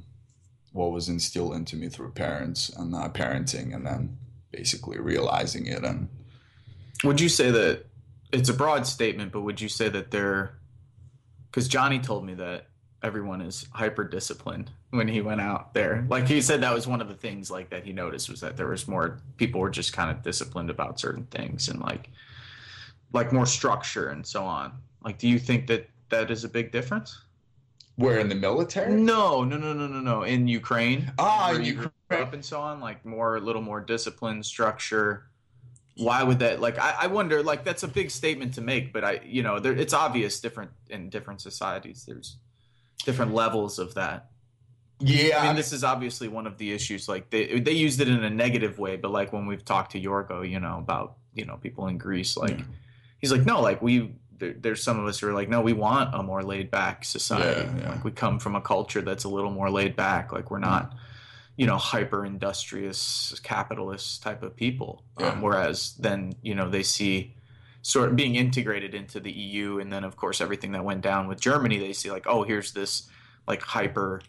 [0.73, 4.17] what was instilled into me through parents and uh, parenting, and then
[4.51, 5.83] basically realizing it.
[5.83, 6.07] And
[7.03, 7.85] Would you say that
[8.31, 10.57] it's a broad statement, but would you say that they're
[11.49, 12.67] because Johnny told me that
[13.03, 16.05] everyone is hyper disciplined when he went out there.
[16.07, 18.55] Like he said that was one of the things like that he noticed was that
[18.55, 22.09] there was more people were just kind of disciplined about certain things and like
[23.11, 24.71] like more structure and so on.
[25.03, 27.19] Like do you think that that is a big difference?
[27.97, 28.91] We're in the military.
[28.93, 30.23] No, no, no, no, no, no.
[30.23, 31.91] In Ukraine, Ah, in Ukraine.
[32.11, 35.27] up and so on, like more, a little more discipline, structure.
[35.97, 36.61] Why would that?
[36.61, 37.43] Like, I, I wonder.
[37.43, 40.71] Like, that's a big statement to make, but I, you know, there, it's obvious different
[40.89, 42.05] in different societies.
[42.07, 42.37] There's
[43.05, 44.29] different levels of that.
[45.03, 47.09] Yeah, I mean, this is obviously one of the issues.
[47.09, 49.99] Like, they they used it in a negative way, but like when we've talked to
[50.01, 52.65] Yorgo, you know, about you know people in Greece, like Yeah.
[53.19, 54.13] he's like, no, like we.
[54.41, 57.05] There, there's some of us who are like, no, we want a more laid back
[57.05, 57.61] society.
[57.61, 57.89] Yeah, yeah.
[57.91, 60.33] Like we come from a culture that's a little more laid back.
[60.33, 60.93] Like we're not,
[61.55, 65.03] you know, hyper industrious capitalist type of people.
[65.19, 65.27] Yeah.
[65.27, 67.35] Um, whereas then, you know, they see
[67.83, 71.27] sort of being integrated into the EU, and then of course everything that went down
[71.27, 73.07] with Germany, they see like, oh, here's this
[73.47, 74.21] like hyper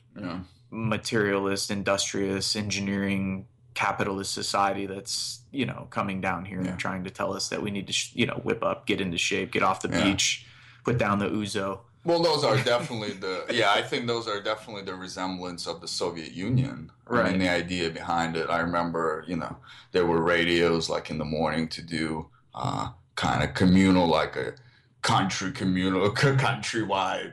[0.70, 6.70] materialist, industrious, engineering, capitalist society that's you know coming down here Yeah.
[6.70, 9.00] and trying to tell us that we need to sh- you know whip up, get
[9.00, 10.04] into shape, get off the Yeah.
[10.04, 10.46] beach,
[10.84, 11.80] put down the ouzo.
[12.04, 13.72] Well, those are definitely the yeah.
[13.72, 16.90] I think those are definitely the resemblance of the Soviet Union.
[17.08, 17.30] I Right.
[17.30, 18.48] mean, the idea behind it.
[18.50, 19.56] I remember, you know,
[19.92, 24.54] there were radios like in the morning to do uh, kind of communal, like a
[25.02, 27.32] country communal, countrywide,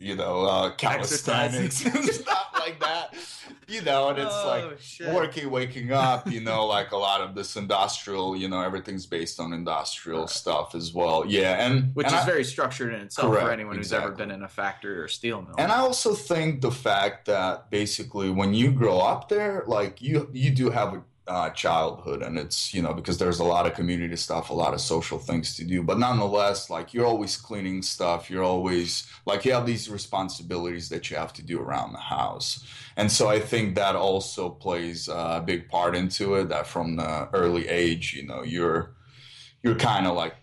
[0.00, 3.14] you know, uh, calisthenics and stuff like that.
[3.68, 5.14] You know, and it's like Oh, shit.
[5.14, 9.38] working, waking up, you know, like a lot of this industrial, you know, everything's based
[9.38, 11.24] on industrial stuff as well.
[11.26, 14.30] Yeah, and which and is I- very structured in itself for anyone who's ever been
[14.32, 15.54] in a factory or steel mill.
[15.58, 20.28] And I also think the fact that basically when you grow up there, like you
[20.32, 23.74] you do have a uh, childhood, and it's you know because there's a lot of
[23.74, 25.80] community stuff, a lot of social things to do.
[25.80, 28.28] But nonetheless, like you're always cleaning stuff.
[28.28, 32.66] You're always like you have these responsibilities that you have to do around the house,
[32.96, 36.48] and so I think that also plays a big part into it.
[36.48, 38.96] That from the early age, you know, you're
[39.62, 40.34] you're kind of like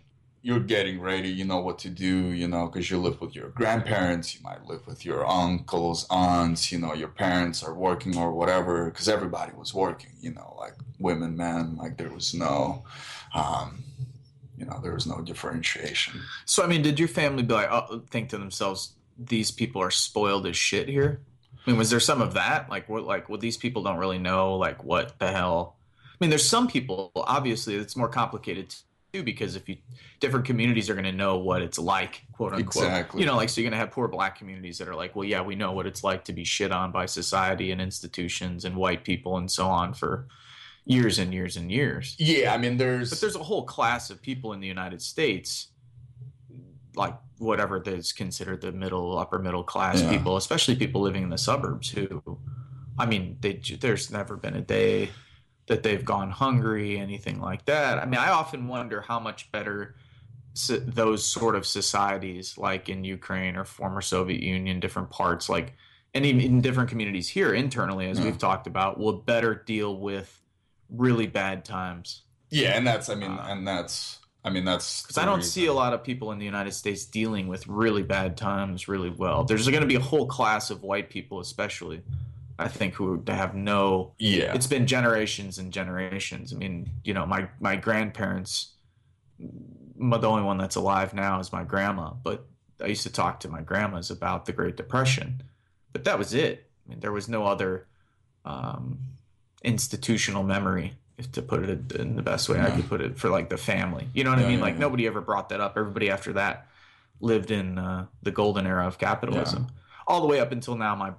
[0.41, 3.49] you're getting ready, you know what to do, you know, because you live with your
[3.49, 8.31] grandparents, you might live with your uncles, aunts, you know, your parents are working or
[8.31, 12.83] whatever, because everybody was working, you know, like women, men, like there was no,
[13.33, 13.83] um,
[14.57, 16.21] you know, there was no differentiation.
[16.45, 19.91] so, I mean, did your family be like, oh, think to themselves, these people are
[19.91, 21.21] spoiled as shit here?
[21.65, 22.69] I mean, was there some of that?
[22.69, 25.75] Like, what, like, well, these people don't really know, like, what the hell?
[26.03, 28.73] I mean, there's some people, obviously, it's more complicated
[29.17, 29.77] too, because if you,
[30.19, 32.85] different communities are going to know what it's like, quote unquote.
[32.85, 33.21] Exactly.
[33.21, 35.25] You know, like, so you're going to have poor black communities that are like, well,
[35.25, 38.75] yeah, we know what it's like to be shit on by society and institutions and
[38.75, 40.27] white people and so on for
[40.85, 42.15] years and years and years.
[42.17, 45.67] Yeah, I mean, there's, But there's a whole class of people in the United States,
[46.95, 50.11] like whatever that's considered the middle, upper middle class Yeah.
[50.11, 52.39] people, especially people living in the suburbs who,
[52.97, 55.09] I mean, they, there's never been a day
[55.67, 57.99] that they've gone hungry, anything like that.
[57.99, 59.95] I mean, I often wonder how much better
[60.69, 65.75] those sort of societies, like in Ukraine or former Soviet Union, different parts, like
[66.13, 68.25] and even in different communities here internally, as Yeah.
[68.25, 70.41] we've talked about, will better deal with
[70.89, 72.23] really bad times.
[72.49, 75.65] Yeah, and that's I mean, Uh, and that's I mean that's Because I don't see
[75.67, 79.43] a lot of people in the United States dealing with really bad times really well.
[79.43, 82.01] There's going to be a whole class of white people, especially,
[82.59, 84.13] I think, who they have no.
[84.17, 86.53] Yeah, It's been generations and generations.
[86.53, 88.73] I mean, you know, my my grandparents.
[89.39, 92.47] The only one that's alive now is my grandma, but
[92.81, 95.41] I used to talk to my grandmas about the Great Depression,
[95.91, 96.69] but that was it.
[96.85, 97.87] I mean, there was no other
[98.45, 98.99] um,
[99.63, 103.29] institutional memory, if to put it in the best way I could put it, for
[103.29, 104.07] like the family.
[104.13, 104.59] You know what I mean?
[104.59, 104.79] yeah, like yeah.
[104.79, 105.77] nobody ever brought that up.
[105.77, 106.67] Everybody after that
[107.19, 109.67] lived in uh, the golden era of capitalism,
[110.05, 110.95] all the way up until now.
[110.95, 111.13] My,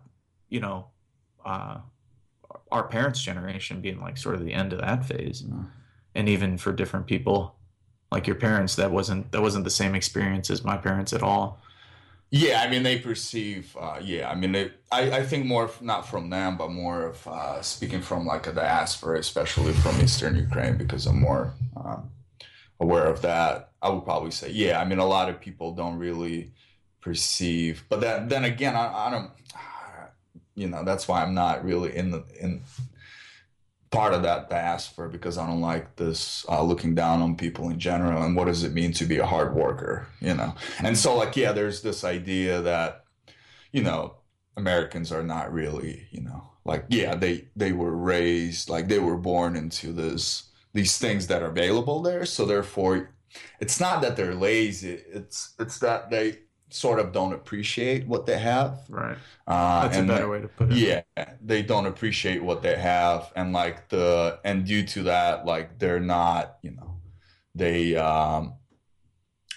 [0.49, 0.86] you know,
[1.45, 1.78] uh,
[2.70, 5.64] our parents' generation being like sort of the end of that phase, Yeah.
[6.14, 7.55] and even for different people,
[8.11, 11.61] like your parents, that wasn't that wasn't the same experience as my parents at all.
[12.30, 13.74] Yeah, I mean they perceive.
[13.78, 17.07] Uh, yeah, I mean they, I I think more of, not from them, but more
[17.07, 22.11] of uh, speaking from like a diaspora, especially from Eastern Ukraine, because I'm more um,
[22.80, 23.70] aware of that.
[23.80, 24.78] I would probably say, yeah.
[24.80, 26.53] I mean, a lot of people don't really
[27.01, 29.30] perceive, but then then again, I, I don't.
[30.59, 32.63] You know, that's why I'm not really in the in
[33.91, 37.79] part of that diaspora because I don't like this uh, looking down on people in
[37.79, 40.55] general and what does it mean to be a hard worker, you know?
[40.81, 43.05] And so, like, yeah, there's this idea that,
[43.73, 44.17] you know,
[44.57, 49.17] Americans are not really, you know, like, yeah, they they were raised like they were
[49.17, 52.27] born into this these things that are available there.
[52.27, 53.11] So therefore,
[53.61, 55.01] it's not that they're lazy.
[55.09, 56.41] It's it's that they
[56.71, 58.81] sort of don't appreciate what they have.
[58.89, 59.19] Right.
[59.47, 60.79] Uh, That's a better way to put it.
[60.79, 61.03] yeah,
[61.41, 66.01] they don't appreciate what they have, and like the and due to that, like they're
[66.01, 67.01] not, you know,
[67.55, 68.55] they um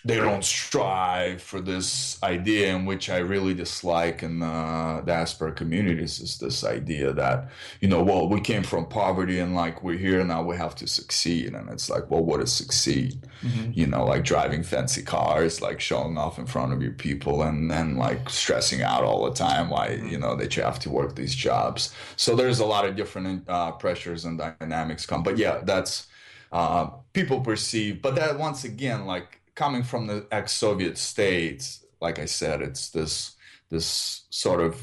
[0.04, 6.20] they don't strive for this idea in which I really dislike in the diaspora communities
[6.20, 7.49] is this idea that
[7.82, 10.88] you know, well, we came from poverty and like we're here now, we have to
[10.88, 13.28] succeed, and it's like, well, what is succeed?
[13.43, 13.76] Mhm.
[13.76, 17.72] you know, like driving fancy cars, like showing off in front of your people and
[17.72, 21.16] then like stressing out all the time why, you know, that you have to work
[21.16, 21.91] these jobs.
[22.18, 25.24] So there's a lot of different uh, pressures and dynamics come.
[25.24, 26.08] But yeah, that's
[26.52, 28.02] uh, people perceive.
[28.02, 33.36] But that once again, like coming from the ex-Soviet states, like I said, it's this
[33.70, 34.82] this sort of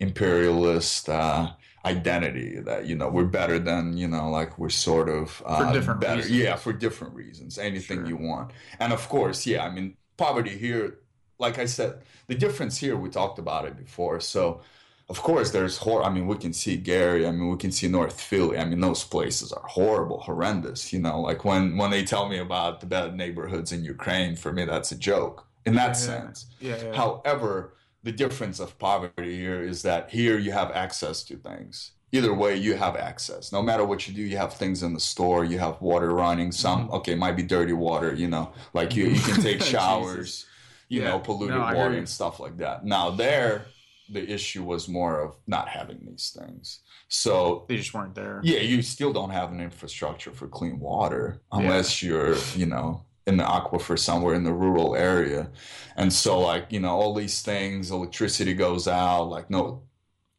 [0.00, 1.50] imperialist uh,
[1.84, 6.00] identity that you know we're better than you know like we're sort of uh, different
[6.00, 6.36] better reasons.
[6.38, 8.08] yeah for different reasons anything Sure.
[8.08, 10.98] you want and of course yeah i mean poverty here
[11.38, 14.60] like i said the difference here we talked about it before so
[15.08, 17.88] of course there's horror i mean we can see gary i mean we can see
[17.88, 22.04] north philly i mean those places are horrible horrendous you know like when when they
[22.04, 25.88] tell me about the bad neighborhoods in ukraine for me that's a joke in that
[25.88, 25.92] Yeah.
[25.94, 26.76] sense Yeah.
[26.82, 26.94] yeah.
[26.94, 31.92] However, the difference of poverty here is that here you have access to things.
[32.12, 33.52] Either way, you have access.
[33.52, 35.44] No matter what you do, you have things in the store.
[35.44, 36.52] You have water running.
[36.52, 36.94] Some Mm-hmm.
[36.96, 38.14] okay, might be dirty water.
[38.14, 40.46] You know, like you you can take showers.
[40.88, 41.08] You Yeah.
[41.10, 42.84] know, polluted No, water and stuff like that.
[42.86, 43.66] Now there,
[44.10, 46.80] the issue was more of not having these things.
[47.08, 48.40] So they just weren't there.
[48.44, 53.36] yeah, you still don't have an infrastructure for clean water unless you're, you know, in
[53.36, 55.50] the aquifer somewhere in the rural area.
[55.96, 59.82] And so, like, you know, all these things, electricity goes out, like, no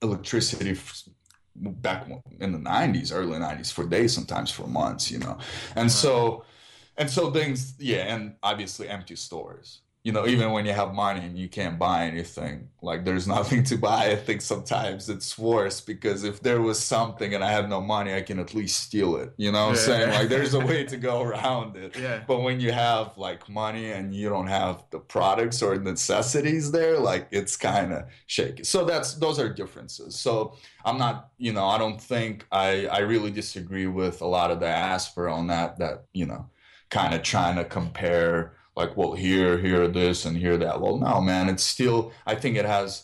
[0.02, 1.04] electricity f-
[1.56, 2.08] back
[2.40, 5.38] in the 90s, early 90s for days, sometimes for months, you know.
[5.76, 6.46] And so,
[6.98, 9.82] and so things, yeah, and obviously empty stores.
[10.04, 13.64] You know, even when you have money and you can't buy anything, like there's nothing
[13.66, 14.12] to buy.
[14.12, 18.14] I think sometimes it's worse because if there was something and I had no money,
[18.16, 19.34] I can at least steal it.
[19.38, 19.82] You know what I'm Yeah.
[19.82, 20.10] saying?
[20.12, 21.98] Like there's a way to go around it.
[21.98, 22.24] Yeah.
[22.26, 26.98] But when you have like money and you don't have the products or necessities there,
[26.98, 28.64] like it's kind of shaky.
[28.64, 30.16] So that's those are differences.
[30.20, 34.50] So I'm not, you know, I don't think I I really disagree with a lot
[34.52, 35.78] of the diaspora on that.
[35.80, 36.50] That you know,
[36.90, 40.80] kind of trying to compare like, well, here, here, this, and here, that.
[40.80, 42.14] Well, no, man, it's still.
[42.26, 43.04] I think it has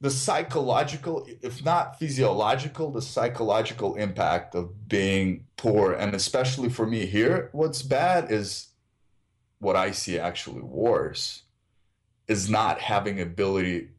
[0.00, 7.06] the psychological, if not physiological, the psychological impact of being poor, and especially for me
[7.06, 8.68] here, what's bad is
[9.60, 11.42] what I see actually worse
[12.26, 13.90] is not having ability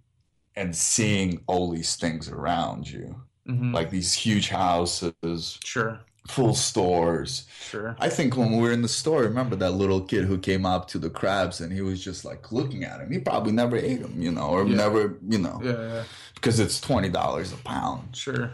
[0.55, 3.73] and seeing all these things around you, Mhm.
[3.73, 6.01] like these huge houses, Sure.
[6.27, 7.47] Full stores.
[7.59, 7.95] Sure.
[7.99, 10.87] I think when we were in the store, remember that little kid who came up
[10.89, 13.11] to the crabs and he was just like looking at him.
[13.11, 14.75] He probably never ate them, you know, or Yeah.
[14.75, 15.71] never, you know, Yeah.
[15.71, 16.03] Yeah.
[16.35, 18.15] because it's twenty dollars a pound.
[18.15, 18.51] Sure.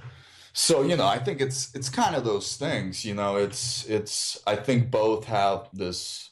[0.54, 3.04] So you know, I think it's it's kind of those things.
[3.04, 4.38] You know, it's it's.
[4.48, 6.30] I think both have this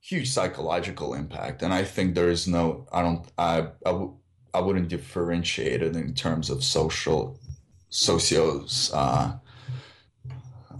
[0.00, 2.86] huge psychological impact, and I think there is no.
[2.92, 3.24] I don't.
[3.38, 3.58] I.
[3.86, 4.16] I w-
[4.54, 7.40] I wouldn't differentiate it in terms of social,
[7.90, 9.32] socios, uh,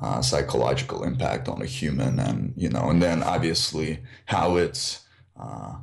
[0.03, 5.05] uh, psychological impact on a human, and you know, and then obviously how it's
[5.41, 5.75] uh,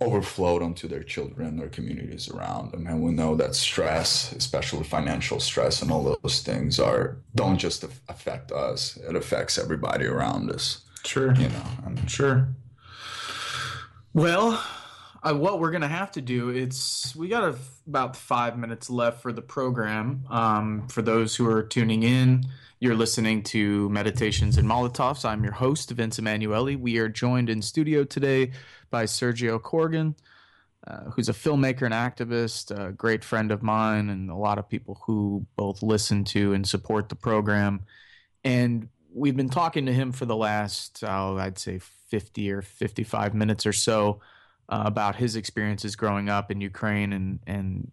[0.00, 5.38] overflowed onto their children, their communities around them, and we know that stress, especially financial
[5.38, 10.82] stress, and all those things are don't just affect us; it affects everybody around us.
[11.04, 12.48] Sure, you know, and, sure.
[14.12, 14.60] Well,
[15.22, 17.56] uh, what we're gonna have to do it's we got
[17.86, 20.24] about five minutes left for the program.
[20.28, 22.44] Um, for those who are tuning in,
[22.82, 25.24] you're listening to Meditations and Molotovs.
[25.24, 26.74] I'm your host Vince Emanuele.
[26.76, 28.50] We are joined in studio today
[28.90, 30.16] by Sergio Kochergin,
[30.88, 34.68] uh, who's a filmmaker and activist, a great friend of mine, and a lot of
[34.68, 37.82] people who both listen to and support the program.
[38.42, 43.32] And we've been talking to him for the last, oh, I'd say 50 or 55
[43.32, 44.22] minutes or so
[44.68, 47.92] uh, about his experiences growing up in Ukraine and and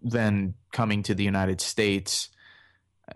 [0.00, 2.30] then coming to the United States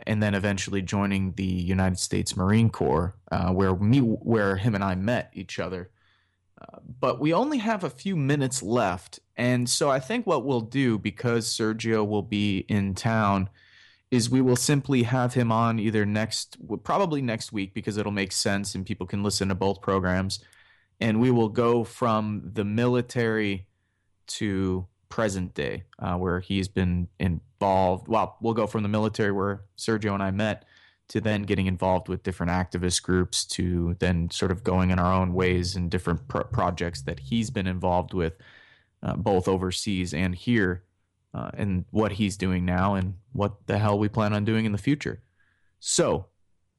[0.06, 4.84] and then eventually joining the United States Marine Corps, uh, where me where him and
[4.84, 5.90] I met each other.
[6.60, 10.60] Uh, but we only have a few minutes left, and so I think what we'll
[10.60, 13.48] do because Sergio will be in town
[14.10, 18.30] is we will simply have him on either next, probably next week because it'll make
[18.30, 20.38] sense and people can listen to both programs
[21.02, 23.66] and we will go from the military
[24.28, 27.08] to present day, uh, where he's been
[27.62, 28.08] involved.
[28.08, 30.64] Well, we'll go from the military where Sergio and I met
[31.08, 35.12] to then getting involved with different activist groups to then sort of going in our
[35.12, 38.32] own ways in different pro- projects that he's been involved with,
[39.02, 40.82] uh, both overseas and here,
[41.34, 44.72] uh, and what he's doing now and what the hell we plan on doing in
[44.72, 45.22] the future.
[45.78, 46.26] So,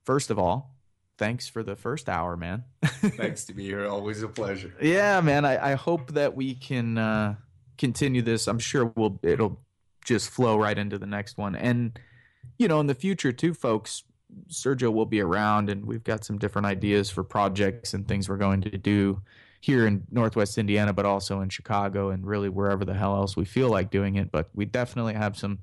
[0.04, 0.76] first of all,
[1.18, 2.64] thanks for the first hour, man.
[2.84, 3.88] thanks to be here.
[3.88, 4.74] Always a pleasure.
[4.82, 5.46] Yeah, man.
[5.46, 7.36] I, I hope that we can uh,
[7.78, 8.48] continue this.
[8.48, 9.64] I'm sure we'll it'll
[10.04, 11.56] just flow right into the next one.
[11.56, 12.00] And
[12.58, 14.04] you know, in the future too, folks,
[14.50, 18.38] Sergio will be around, and we've got some different ideas for projects and things we're
[18.38, 19.22] going to do
[19.62, 23.46] here in Northwest Indiana, but also in Chicago and really wherever the hell else we
[23.46, 24.32] feel like doing it.
[24.32, 25.60] But we definitely have some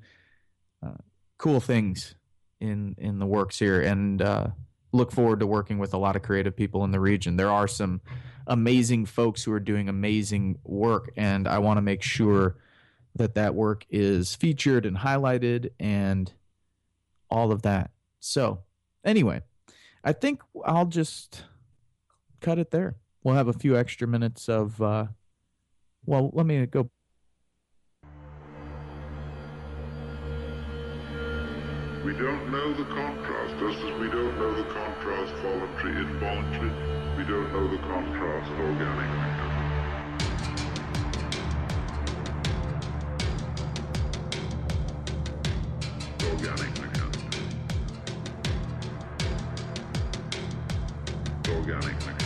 [0.83, 0.97] uh,
[1.37, 2.15] cool things
[2.59, 4.47] in in the works here, and uh,
[4.91, 7.35] look forward to working with a lot of creative people in the region.
[7.35, 8.01] There are some
[8.47, 12.57] amazing folks who are doing amazing work, and I want to make sure
[13.15, 16.31] that that work is featured and highlighted and
[17.29, 17.91] all of that.
[18.19, 18.59] So,
[19.03, 19.41] anyway,
[20.03, 21.43] I think I'll just
[22.39, 22.95] cut it there.
[23.23, 25.07] We'll have a few extra minutes of, uh,
[26.05, 26.89] well, let me go
[32.03, 36.71] We don't know the contrast, just as we don't know the contrast voluntary involuntary.
[37.15, 39.50] We don't know the contrast organic
[46.41, 47.17] organic mechanics.
[51.47, 52.20] Organic mechanics.